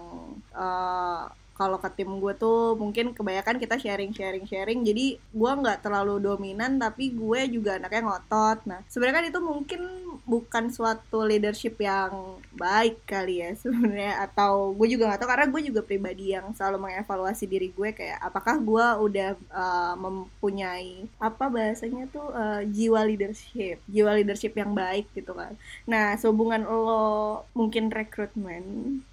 eh, 0.51 1.23
kalau 1.53 1.77
ke 1.77 1.89
tim 1.93 2.09
gue 2.17 2.33
tuh 2.33 2.73
mungkin 2.73 3.13
kebanyakan 3.13 3.61
kita 3.61 3.77
sharing 3.77 4.11
sharing 4.11 4.45
sharing. 4.49 4.81
Jadi 4.81 5.17
gue 5.17 5.51
nggak 5.53 5.85
terlalu 5.85 6.17
dominan 6.17 6.81
tapi 6.81 7.13
gue 7.13 7.47
juga 7.49 7.77
anaknya 7.77 8.01
ngotot. 8.09 8.59
Nah 8.65 8.81
sebenarnya 8.89 9.17
kan 9.21 9.25
itu 9.29 9.39
mungkin 9.39 9.81
bukan 10.25 10.73
suatu 10.73 11.21
leadership 11.25 11.77
yang 11.77 12.41
baik 12.53 13.03
kali 13.05 13.43
ya 13.43 13.51
sebenarnya. 13.57 14.23
Atau 14.23 14.77
gue 14.77 14.87
juga 14.93 15.09
nggak 15.09 15.19
tahu 15.21 15.29
karena 15.29 15.47
gue 15.49 15.61
juga 15.73 15.81
pribadi 15.81 16.25
yang 16.33 16.53
selalu 16.53 16.89
mengevaluasi 16.89 17.45
diri 17.49 17.69
gue 17.73 17.89
kayak 17.93 18.19
apakah 18.21 18.55
gue 18.61 18.85
udah 19.09 19.29
uh, 19.51 19.95
mempunyai 19.97 21.09
apa 21.17 21.45
bahasanya 21.49 22.07
tuh 22.09 22.29
uh, 22.31 22.61
jiwa 22.65 23.01
leadership 23.05 23.81
jiwa 23.89 24.15
leadership 24.17 24.53
yang 24.55 24.71
baik 24.73 25.09
gitu 25.13 25.33
kan. 25.33 25.57
Nah 25.89 26.15
sehubungan 26.17 26.63
lo 26.63 27.45
mungkin 27.57 27.89
rekrutmen 27.89 28.63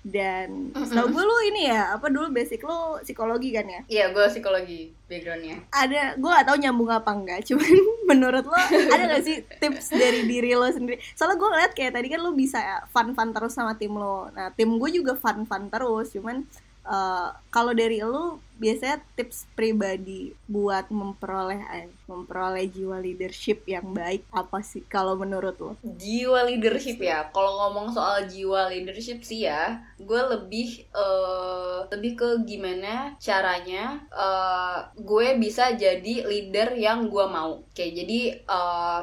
dan 0.04 0.72
setahu 0.74 1.12
gue 1.12 1.24
lo 1.24 1.36
ini 1.50 1.68
ya 1.68 1.96
apa 1.96 2.06
dulu 2.08 2.32
basic 2.32 2.62
lo 2.64 3.00
psikologi 3.02 3.50
kan 3.54 3.66
ya? 3.66 3.80
Iya 3.88 4.04
gue 4.12 4.24
psikologi 4.30 4.92
backgroundnya. 5.10 5.56
Ada 5.74 6.14
gue 6.14 6.30
gak 6.30 6.46
tahu 6.46 6.56
nyambung 6.62 6.90
apa 6.94 7.10
enggak 7.10 7.40
cuman 7.50 7.74
menurut 8.10 8.44
lo 8.46 8.54
ada 8.54 9.04
gak 9.16 9.22
sih 9.26 9.42
tips 9.58 9.90
dari 9.90 10.26
diri 10.26 10.54
lo 10.54 10.70
sendiri? 10.70 11.02
Soalnya 11.18 11.36
gue 11.36 11.48
ngeliat 11.50 11.72
kayak 11.74 11.92
tadi 11.98 12.06
kan 12.06 12.20
lo 12.22 12.30
bisa 12.32 12.58
ya 12.62 12.76
fun 12.94 13.12
fun 13.30 13.38
terus 13.38 13.54
sama 13.54 13.78
tim 13.78 13.94
lo. 13.94 14.26
Nah 14.34 14.50
tim 14.50 14.74
gue 14.74 14.90
juga 14.90 15.14
fun 15.14 15.46
fun 15.46 15.70
terus. 15.70 16.10
Cuman 16.10 16.42
eh, 16.82 17.28
kalau 17.54 17.70
dari 17.70 18.02
lo 18.02 18.42
biasanya 18.60 19.00
tips 19.16 19.48
pribadi 19.56 20.36
buat 20.44 20.90
memperoleh 20.92 21.62
eh, 21.72 21.88
memperoleh 22.04 22.68
jiwa 22.68 23.00
leadership 23.00 23.64
yang 23.64 23.94
baik 23.94 24.26
apa 24.34 24.60
sih 24.66 24.82
kalau 24.90 25.14
menurut 25.14 25.56
lo? 25.62 25.72
Jiwa 25.86 26.42
leadership 26.50 26.98
ya? 26.98 27.30
Kalau 27.30 27.56
ngomong 27.56 27.94
soal 27.94 28.26
jiwa 28.26 28.66
leadership 28.68 29.22
sih 29.22 29.46
ya 29.46 29.78
gue 30.02 30.22
lebih 30.34 30.90
eh, 30.90 31.78
lebih 31.94 32.12
ke 32.18 32.28
gimana 32.42 33.14
caranya 33.22 34.02
eh, 34.10 34.78
gue 34.98 35.26
bisa 35.38 35.70
jadi 35.78 36.26
leader 36.26 36.74
yang 36.74 37.06
gue 37.06 37.26
mau. 37.30 37.62
Kayak 37.72 37.92
jadi 38.02 38.20
eh, 38.42 39.00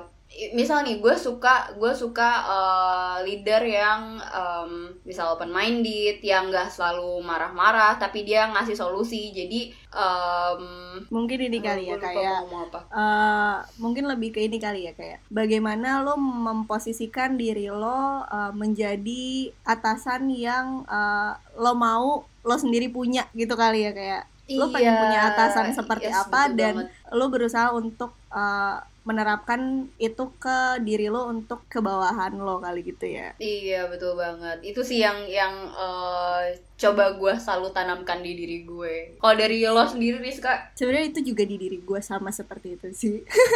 misal 0.54 0.86
nih 0.86 1.02
gue 1.02 1.16
suka 1.18 1.50
gue 1.74 1.94
suka 1.94 2.30
eh, 2.46 3.16
leader 3.26 3.62
yang 3.66 4.02
em, 4.22 4.72
misal 5.02 5.34
open 5.34 5.50
minded 5.50 6.22
yang 6.22 6.50
gak 6.50 6.70
selalu 6.70 7.22
marah-marah 7.22 7.98
tapi 7.98 8.22
dia 8.22 8.46
ngasih 8.54 8.78
solusi 8.78 9.34
jadi 9.34 9.62
em, 9.92 10.62
mungkin 11.10 11.40
ini 11.42 11.58
kali 11.60 11.90
ya 11.90 11.98
kayak 11.98 12.38
apa. 12.46 12.80
eh, 12.94 13.56
mungkin 13.78 14.06
lebih 14.06 14.30
ke 14.30 14.40
ini 14.42 14.58
kali 14.58 14.86
ya 14.86 14.94
kayak 14.94 15.20
bagaimana 15.30 16.02
lo 16.02 16.14
memposisikan 16.18 17.36
diri 17.36 17.68
lo 17.74 18.02
eh, 18.28 18.52
menjadi 18.54 19.26
atasan 19.66 20.30
yang 20.30 20.66
eh, 20.88 21.32
lo 21.58 21.74
mau 21.76 22.08
lo 22.44 22.56
sendiri 22.56 22.88
punya 22.90 23.26
gitu 23.34 23.58
kali 23.58 23.84
ya 23.84 23.92
kayak 23.92 24.24
lo 24.50 24.72
pengen 24.72 24.96
Iya, 24.96 25.02
punya 25.02 25.20
atasan 25.28 25.68
seperti 25.76 26.08
yes, 26.08 26.24
apa 26.24 26.48
betul 26.48 26.58
dan 26.60 26.76
banget. 26.78 26.88
lo 27.12 27.26
berusaha 27.28 27.68
untuk 27.74 28.12
eh, 28.32 28.78
menerapkan 29.08 29.88
itu 29.96 30.36
ke 30.36 30.84
diri 30.84 31.08
lo 31.08 31.32
untuk 31.32 31.64
kebawahan 31.72 32.36
lo 32.36 32.60
kali 32.60 32.84
gitu 32.84 33.08
ya 33.08 33.32
Iya 33.40 33.88
betul 33.88 34.20
banget. 34.20 34.60
Itu 34.66 34.84
sih 34.84 35.00
yang 35.00 35.24
yang 35.32 35.54
eh, 35.72 36.60
coba 36.76 37.16
gue 37.16 37.34
selalu 37.40 37.72
tanamkan 37.72 38.20
di 38.20 38.36
diri 38.36 38.68
gue. 38.68 39.16
Kalau 39.18 39.36
dari 39.40 39.64
lo 39.64 39.88
sendiri 39.88 40.20
Rizka, 40.20 40.74
sebenarnya 40.76 41.16
itu 41.16 41.32
juga 41.32 41.48
di 41.48 41.56
diri 41.56 41.80
gue 41.80 42.02
sama 42.04 42.30
seperti 42.34 42.76
itu 42.76 42.88
sih 42.92 43.16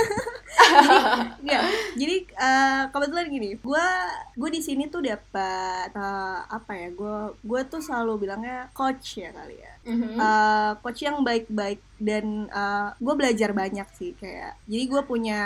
jadi, 0.52 0.98
nggak, 1.46 1.64
jadi 1.96 2.16
eh, 2.28 2.84
kebetulan 2.92 3.28
gini 3.32 3.50
gue 3.56 3.88
gue 4.36 4.50
di 4.52 4.62
sini 4.62 4.92
tuh 4.92 5.02
dapat 5.04 5.90
eh, 5.96 6.40
apa 6.48 6.72
ya 6.76 6.90
gue 6.92 7.18
gue 7.40 7.62
tuh 7.72 7.82
selalu 7.82 8.28
bilangnya 8.28 8.68
coach 8.76 9.24
ya 9.24 9.32
kali 9.32 9.56
ya. 9.60 9.74
Eh, 9.88 10.72
coach 10.84 11.02
yang 11.02 11.24
baik-baik 11.26 11.82
dan 12.02 12.50
gue 12.98 13.14
belajar 13.14 13.54
banyak 13.54 13.86
sih 13.94 14.18
kayak 14.18 14.58
jadi 14.66 14.84
gue 14.90 15.02
punya 15.06 15.42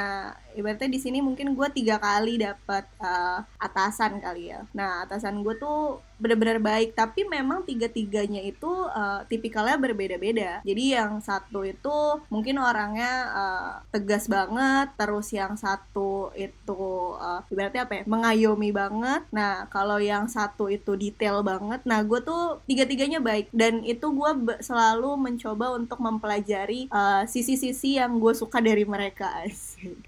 ibaratnya 0.56 0.88
di 0.88 1.00
sini 1.04 1.20
mungkin 1.20 1.52
gue 1.52 1.68
tiga 1.76 2.00
kali 2.00 2.39
dapat 2.39 2.88
eh, 3.04 3.39
atasan 3.60 4.24
kali 4.24 4.56
ya. 4.56 4.63
Nah 4.72 5.04
atasan 5.04 5.44
gue 5.44 5.56
tuh 5.60 6.00
benar-benar 6.17 6.60
baik. 6.62 6.95
Tapi 6.95 7.28
memang 7.28 7.63
tiga-tiganya 7.63 8.41
itu 8.43 8.69
uh, 8.69 9.23
tipikalnya 9.28 9.78
berbeda-beda. 9.80 10.63
Jadi 10.63 10.84
yang 10.95 11.19
satu 11.19 11.63
itu 11.65 12.21
mungkin 12.32 12.60
orangnya 12.60 13.13
uh, 13.32 13.71
tegas 13.91 14.28
banget 14.28 14.91
terus 14.95 15.30
yang 15.32 15.56
satu 15.60 16.32
itu 16.36 16.86
uh, 17.19 17.43
ibaratnya 17.51 17.88
apa 17.88 17.93
ya 18.01 18.04
mengayomi 18.08 18.69
banget. 18.71 19.21
Nah 19.32 19.67
kalau 19.71 19.99
yang 20.01 20.28
satu 20.28 20.71
itu 20.71 20.95
detail 20.95 21.41
banget 21.45 21.82
nah 21.86 22.01
gue 22.01 22.19
tuh 22.23 22.60
tiga-tiganya 22.65 23.19
baik. 23.19 23.51
Dan 23.51 23.84
itu 23.84 24.12
gue 24.12 24.32
selalu 24.63 25.17
mencoba 25.19 25.75
untuk 25.75 25.99
mempelajari 26.01 26.88
sisi-sisi 27.28 27.97
uh, 27.97 28.06
yang 28.06 28.17
gue 28.17 28.34
suka 28.36 28.60
dari 28.60 28.88
mereka 28.88 29.30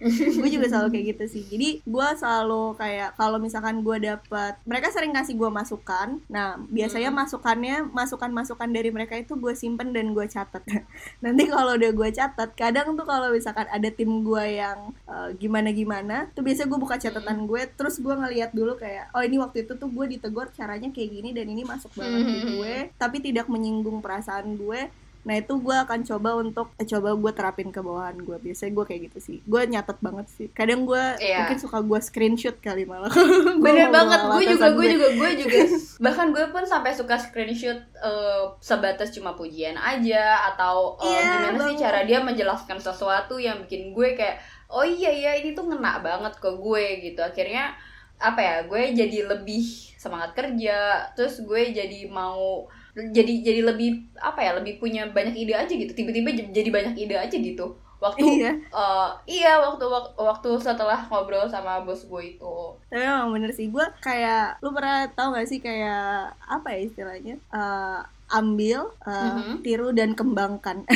gue 0.42 0.50
juga 0.50 0.66
selalu 0.72 0.90
kayak 0.96 1.06
gitu 1.16 1.24
sih. 1.38 1.44
Jadi 1.46 1.70
gue 1.86 2.08
selalu 2.18 2.74
kayak 2.80 3.20
kalau 3.20 3.38
misalkan 3.38 3.86
gue 3.86 3.98
dapet 4.02 4.54
mereka 4.66 4.90
sering 4.90 5.14
ngasih 5.14 5.38
gue 5.38 5.50
masukan. 5.52 6.18
Nah 6.32 6.58
biasanya 6.72 7.12
hmm. 7.14 7.20
masukannya 7.22 7.78
masukan 7.92 8.32
masukan 8.32 8.70
dari 8.70 8.90
mereka 8.90 9.18
itu 9.18 9.36
gue 9.38 9.54
simpen 9.58 9.92
dan 9.92 10.14
gue 10.14 10.26
catat 10.30 10.64
nanti 11.24 11.44
kalau 11.50 11.76
udah 11.76 11.92
gue 11.92 12.10
catat 12.14 12.50
kadang 12.54 12.94
tuh 12.94 13.04
kalau 13.04 13.34
misalkan 13.34 13.66
ada 13.68 13.90
tim 13.90 14.22
gue 14.22 14.46
yang 14.62 14.94
uh, 15.10 15.28
eh, 15.28 15.38
gimana 15.42 15.70
gimana 15.74 16.16
tuh 16.32 16.46
biasanya 16.46 16.70
gue 16.70 16.80
buka 16.80 16.96
catatan 17.02 17.50
gue 17.50 17.62
terus 17.74 17.98
gue 17.98 18.14
ngeliat 18.14 18.54
dulu 18.54 18.78
kayak 18.78 19.10
oh 19.18 19.24
ini 19.26 19.42
waktu 19.42 19.66
itu 19.66 19.74
tuh 19.76 19.90
gue 19.90 20.06
ditegur 20.18 20.54
caranya 20.54 20.94
kayak 20.94 21.10
gini 21.10 21.30
dan 21.34 21.50
ini 21.50 21.66
masuk 21.66 21.92
banget 21.98 22.22
hmm. 22.24 22.30
ke 22.30 22.40
gue 22.54 22.76
tapi 22.96 23.18
tidak 23.20 23.50
menyinggung 23.50 24.00
perasaan 24.00 24.56
gue 24.56 25.07
nah 25.28 25.36
itu 25.36 25.60
gue 25.60 25.76
akan 25.76 26.08
coba 26.08 26.40
untuk 26.40 26.72
eh, 26.80 26.88
coba 26.88 27.12
gue 27.12 27.32
terapin 27.36 27.68
ke 27.68 27.84
bawahan 27.84 28.16
gue 28.16 28.40
biasanya 28.40 28.72
gue 28.72 28.86
kayak 28.88 29.02
gitu 29.12 29.20
sih. 29.20 29.38
Gue 29.44 29.68
nyatet 29.68 30.00
banget 30.00 30.28
sih. 30.32 30.48
Kadang 30.56 30.88
gue 30.88 31.04
yeah. 31.20 31.44
mungkin 31.44 31.60
suka 31.60 31.84
gue 31.84 32.00
screenshot 32.00 32.56
kali 32.64 32.88
malah. 32.88 33.12
Bener 33.64 33.92
banget. 33.92 34.20
gue 34.24 34.44
juga 34.56 34.68
gue 34.72 34.88
juga 34.96 35.08
gue 35.12 35.30
juga. 35.44 35.58
Bahkan 36.08 36.28
gue 36.32 36.46
pun 36.56 36.64
sampai 36.64 36.96
suka 36.96 37.20
screenshot 37.20 37.76
uh, 38.00 38.56
sebatas 38.64 39.12
cuma 39.12 39.36
pujian 39.36 39.76
aja 39.76 40.48
atau 40.56 40.96
uh, 40.96 41.04
yeah, 41.04 41.44
gimana 41.44 41.60
bang. 41.60 41.68
sih 41.68 41.76
cara 41.84 42.00
dia 42.08 42.24
menjelaskan 42.24 42.80
sesuatu 42.80 43.36
yang 43.36 43.68
bikin 43.68 43.92
gue 43.92 44.16
kayak 44.16 44.40
oh 44.72 44.88
iya 44.88 45.12
iya 45.12 45.32
ini 45.44 45.52
tuh 45.52 45.68
ngena 45.68 46.00
banget 46.00 46.40
ke 46.40 46.48
gue 46.56 46.86
gitu. 47.04 47.20
Akhirnya 47.20 47.76
apa 48.16 48.40
ya 48.40 48.56
gue 48.64 48.96
jadi 48.96 49.28
lebih 49.28 49.92
semangat 50.00 50.32
kerja. 50.32 51.12
Terus 51.20 51.44
gue 51.44 51.76
jadi 51.76 52.08
mau 52.08 52.72
jadi 53.14 53.34
jadi 53.46 53.62
lebih 53.62 54.10
apa 54.18 54.40
ya 54.42 54.52
lebih 54.58 54.82
punya 54.82 55.06
banyak 55.10 55.38
ide 55.38 55.54
aja 55.54 55.70
gitu. 55.70 55.94
Tiba-tiba 55.94 56.34
jadi 56.34 56.70
banyak 56.74 56.96
ide 56.98 57.16
aja 57.18 57.38
gitu. 57.38 57.78
Waktu 57.98 58.22
iya, 58.22 58.54
uh, 58.70 59.10
iya 59.26 59.58
waktu, 59.58 59.82
waktu 59.90 60.14
waktu 60.22 60.50
setelah 60.62 61.10
ngobrol 61.10 61.50
sama 61.50 61.82
bos 61.82 62.06
gue 62.06 62.38
itu. 62.38 62.56
Tapi 62.94 63.02
emang 63.02 63.34
bener 63.34 63.50
sih 63.50 63.74
gue 63.74 63.86
kayak 64.06 64.62
lu 64.62 64.70
pernah 64.70 65.10
tau 65.18 65.34
gak 65.34 65.50
sih 65.50 65.58
kayak 65.58 66.30
apa 66.46 66.78
ya 66.78 66.80
istilahnya? 66.86 67.36
Uh, 67.50 68.06
ambil 68.28 68.92
uh, 69.08 69.12
mm 69.12 69.40
-hmm. 69.40 69.56
tiru 69.64 69.90
dan 69.96 70.12
kembangkan. 70.14 70.84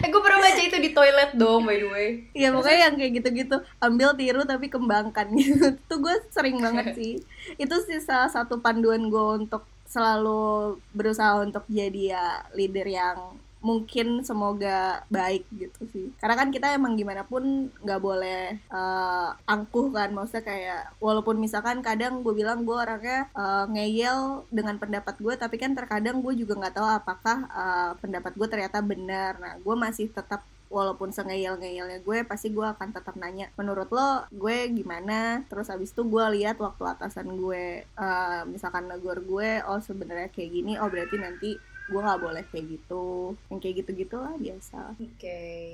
Eh 0.00 0.08
gue 0.08 0.22
pernah 0.24 0.40
baca 0.40 0.60
itu 0.64 0.78
di 0.80 0.90
toilet 0.96 1.36
dong 1.36 1.68
by 1.68 1.76
the 1.76 1.88
way. 1.92 2.08
Iya 2.32 2.56
pokoknya 2.56 2.78
yang 2.88 2.94
kayak 2.96 3.12
gitu-gitu. 3.20 3.56
Ambil 3.84 4.16
tiru 4.16 4.40
tapi 4.48 4.72
kembangkan. 4.72 5.28
Gitu 5.40 5.76
tuh 5.84 5.98
gue 6.00 6.16
sering 6.32 6.56
banget 6.56 6.96
sih. 6.96 7.20
Itu 7.60 7.76
sih 7.84 8.00
salah 8.00 8.32
satu 8.32 8.64
panduan 8.64 9.12
gue 9.12 9.44
untuk 9.44 9.68
selalu 9.84 10.78
berusaha 10.96 11.42
untuk 11.42 11.68
jadi 11.68 12.16
ya 12.16 12.26
leader 12.56 12.88
yang 12.88 13.36
mungkin 13.60 14.24
semoga 14.24 15.04
baik 15.12 15.44
gitu 15.52 15.80
sih. 15.92 16.08
Karena 16.16 16.36
kan 16.36 16.48
kita 16.48 16.72
emang 16.72 16.96
gimana 16.96 17.22
pun 17.28 17.68
nggak 17.84 18.00
boleh 18.00 18.56
uh, 18.72 19.36
angkuh 19.44 19.92
kan. 19.92 20.10
Maksudnya 20.16 20.44
kayak 20.44 20.82
walaupun 20.98 21.36
misalkan 21.36 21.84
kadang 21.84 22.24
gue 22.24 22.32
bilang 22.32 22.64
gue 22.64 22.76
orangnya 22.76 23.28
uh, 23.36 23.68
ngeyel 23.68 24.48
dengan 24.48 24.80
pendapat 24.80 25.20
gue 25.20 25.34
tapi 25.36 25.60
kan 25.60 25.76
terkadang 25.76 26.24
gue 26.24 26.32
juga 26.34 26.56
nggak 26.56 26.74
tahu 26.76 26.88
apakah 26.88 27.38
uh, 27.52 27.92
pendapat 28.00 28.32
gue 28.34 28.48
ternyata 28.48 28.80
benar. 28.80 29.36
Nah 29.36 29.54
gue 29.60 29.76
masih 29.76 30.08
tetap 30.08 30.40
walaupun 30.70 31.10
sengeyel-ngeyelnya 31.10 31.98
gue 32.06 32.22
pasti 32.22 32.54
gue 32.54 32.62
akan 32.62 32.94
tetap 32.94 33.18
nanya 33.18 33.50
menurut 33.58 33.90
lo 33.90 34.24
gue 34.30 34.70
gimana? 34.70 35.44
Terus 35.50 35.68
habis 35.68 35.90
itu 35.90 36.06
gue 36.06 36.24
lihat 36.40 36.56
waktu 36.62 36.86
atasan 36.86 37.36
gue 37.36 37.84
uh, 37.98 38.46
misalkan 38.46 38.86
negor 38.86 39.20
gue 39.20 39.60
oh 39.66 39.82
sebenarnya 39.82 40.30
kayak 40.30 40.50
gini 40.54 40.78
oh 40.78 40.86
berarti 40.86 41.16
nanti 41.18 41.50
gue 41.90 42.00
nggak 42.00 42.22
boleh 42.22 42.42
kayak 42.48 42.66
gitu. 42.78 43.34
Yang 43.50 43.58
kayak 43.60 43.74
gitu 43.82 43.90
gitulah 44.06 44.34
biasa. 44.38 44.94
Oke. 44.96 45.10
Okay. 45.18 45.68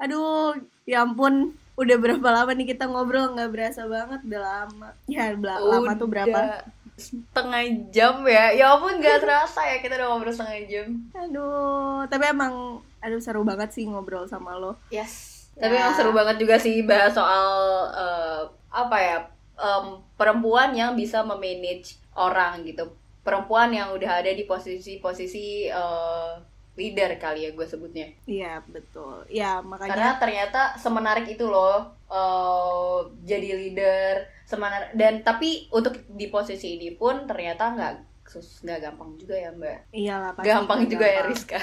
aduh 0.00 0.56
ya 0.88 1.04
ampun. 1.04 1.52
Udah 1.76 1.96
berapa 2.00 2.24
lama 2.24 2.52
nih 2.56 2.72
kita 2.72 2.88
ngobrol? 2.88 3.36
Nggak 3.36 3.52
berasa 3.52 3.84
banget. 3.84 4.20
Udah 4.24 4.40
lama. 4.40 4.88
Ya 5.04 5.36
udah 5.36 5.56
lama 5.60 5.92
tuh 5.94 6.08
berapa? 6.08 6.64
setengah 7.00 7.64
jam 7.88 8.20
ya. 8.28 8.52
Ya 8.52 8.76
ampun 8.76 9.00
nggak 9.00 9.24
terasa 9.24 9.64
ya 9.64 9.80
kita 9.80 10.00
udah 10.00 10.08
ngobrol 10.12 10.32
setengah 10.32 10.60
jam. 10.68 10.88
Aduh 11.16 12.04
tapi 12.08 12.24
emang 12.28 12.84
aduh 13.00 13.20
seru 13.20 13.44
banget 13.44 13.72
sih 13.72 13.88
ngobrol 13.88 14.28
sama 14.28 14.56
lo. 14.56 14.76
Yes. 14.88 15.36
Ya. 15.58 15.66
tapi 15.68 15.76
emang 15.76 15.92
seru 15.92 16.12
banget 16.16 16.36
juga 16.40 16.56
sih 16.56 16.80
bahas 16.86 17.12
soal 17.12 17.48
uh, 17.92 18.48
apa 18.70 18.96
ya 18.96 19.16
um, 19.60 20.00
perempuan 20.16 20.72
yang 20.72 20.96
bisa 20.96 21.20
memanage 21.20 22.00
orang 22.16 22.64
gitu 22.64 22.88
perempuan 23.20 23.70
yang 23.72 23.92
udah 23.92 24.24
ada 24.24 24.32
di 24.32 24.44
posisi-posisi 24.48 25.68
uh, 25.68 26.40
leader 26.80 27.20
kali 27.20 27.44
ya 27.44 27.50
gue 27.52 27.66
sebutnya. 27.68 28.08
Iya 28.24 28.64
betul. 28.64 29.28
Ya 29.28 29.60
makanya. 29.60 29.90
Karena 29.92 30.10
ternyata 30.16 30.60
semenarik 30.80 31.26
itu 31.28 31.44
loh 31.44 31.92
uh, 32.08 33.04
jadi 33.26 33.58
leader 33.60 34.24
semenarik 34.48 34.96
dan 34.96 35.20
tapi 35.20 35.68
untuk 35.70 36.00
di 36.08 36.32
posisi 36.32 36.80
ini 36.80 36.96
pun 36.96 37.28
ternyata 37.28 37.76
nggak 37.76 37.94
sus 38.24 38.62
nggak 38.64 38.88
gampang 38.88 39.18
juga 39.20 39.34
ya 39.36 39.50
mbak. 39.52 39.78
Iya 39.92 40.14
lah 40.16 40.30
pasti. 40.32 40.48
Gampang 40.48 40.80
juga 40.88 41.06
ya, 41.06 41.20
gampang. 41.20 41.28
ya 41.28 41.32
Rizka. 41.34 41.60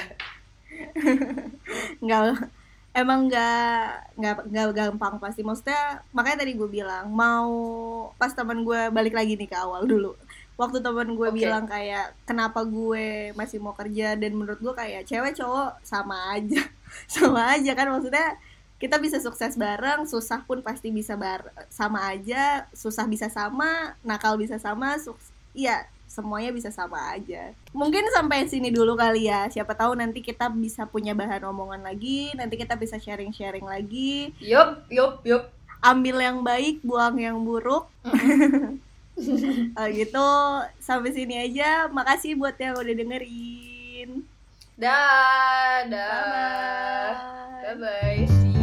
nggak 2.04 2.20
emang 2.98 3.30
nggak 3.30 3.84
nggak 4.18 4.34
nggak 4.50 4.68
gampang 4.74 5.14
pasti 5.22 5.46
maksudnya 5.46 6.02
makanya 6.10 6.42
tadi 6.42 6.52
gue 6.58 6.68
bilang 6.68 7.06
mau 7.12 7.52
pas 8.18 8.32
teman 8.34 8.66
gue 8.66 8.90
balik 8.90 9.14
lagi 9.14 9.38
nih 9.38 9.46
ke 9.46 9.56
awal 9.56 9.86
dulu 9.86 10.18
waktu 10.58 10.82
teman 10.82 11.14
gue 11.14 11.30
okay. 11.30 11.38
bilang 11.38 11.64
kayak 11.70 12.18
kenapa 12.26 12.66
gue 12.66 13.30
masih 13.38 13.62
mau 13.62 13.72
kerja? 13.78 14.18
Dan 14.18 14.34
menurut 14.34 14.58
gue 14.58 14.74
kayak 14.74 15.06
cewek 15.06 15.38
cowok 15.38 15.78
sama 15.86 16.34
aja. 16.34 16.60
Sama 17.14 17.54
aja 17.54 17.76
kan 17.76 17.94
maksudnya 17.94 18.36
kita 18.78 18.96
bisa 18.98 19.18
sukses 19.22 19.54
bareng 19.58 20.06
susah 20.08 20.42
pun 20.46 20.62
pasti 20.62 20.88
bisa 20.94 21.18
bar 21.18 21.50
sama 21.66 22.14
aja 22.14 22.62
susah 22.70 23.10
bisa 23.10 23.26
sama 23.26 23.98
nakal 24.06 24.38
bisa 24.38 24.54
sama 24.54 24.94
iya 25.50 25.82
semuanya 26.08 26.50
bisa 26.50 26.72
sama 26.72 27.12
aja. 27.12 27.52
Mungkin 27.76 28.08
sampai 28.16 28.48
sini 28.48 28.72
dulu 28.72 28.96
kali 28.96 29.28
ya. 29.28 29.44
Siapa 29.52 29.76
tahu 29.76 29.92
nanti 30.00 30.24
kita 30.24 30.48
bisa 30.48 30.88
punya 30.88 31.12
bahan 31.12 31.44
omongan 31.44 31.84
lagi 31.84 32.32
nanti 32.32 32.56
kita 32.56 32.74
bisa 32.80 32.96
sharing 32.96 33.30
sharing 33.30 33.68
lagi. 33.68 34.32
Yup 34.40 34.88
yup 34.88 35.20
yup. 35.28 35.52
Ambil 35.84 36.24
yang 36.24 36.40
baik 36.40 36.80
buang 36.80 37.20
yang 37.20 37.36
buruk 37.44 37.86
oh, 39.78 39.88
gitu. 39.90 40.30
Sampai 40.78 41.10
sini 41.14 41.38
aja. 41.38 41.86
Makasih 41.90 42.38
buat 42.38 42.54
yang 42.58 42.78
udah 42.78 42.94
dengerin. 42.94 44.22
Dah 44.78 45.84
dah. 45.90 47.10
Bye 47.62 47.74
bye, 47.74 47.76
bye, 47.76 48.26
-bye. 48.26 48.57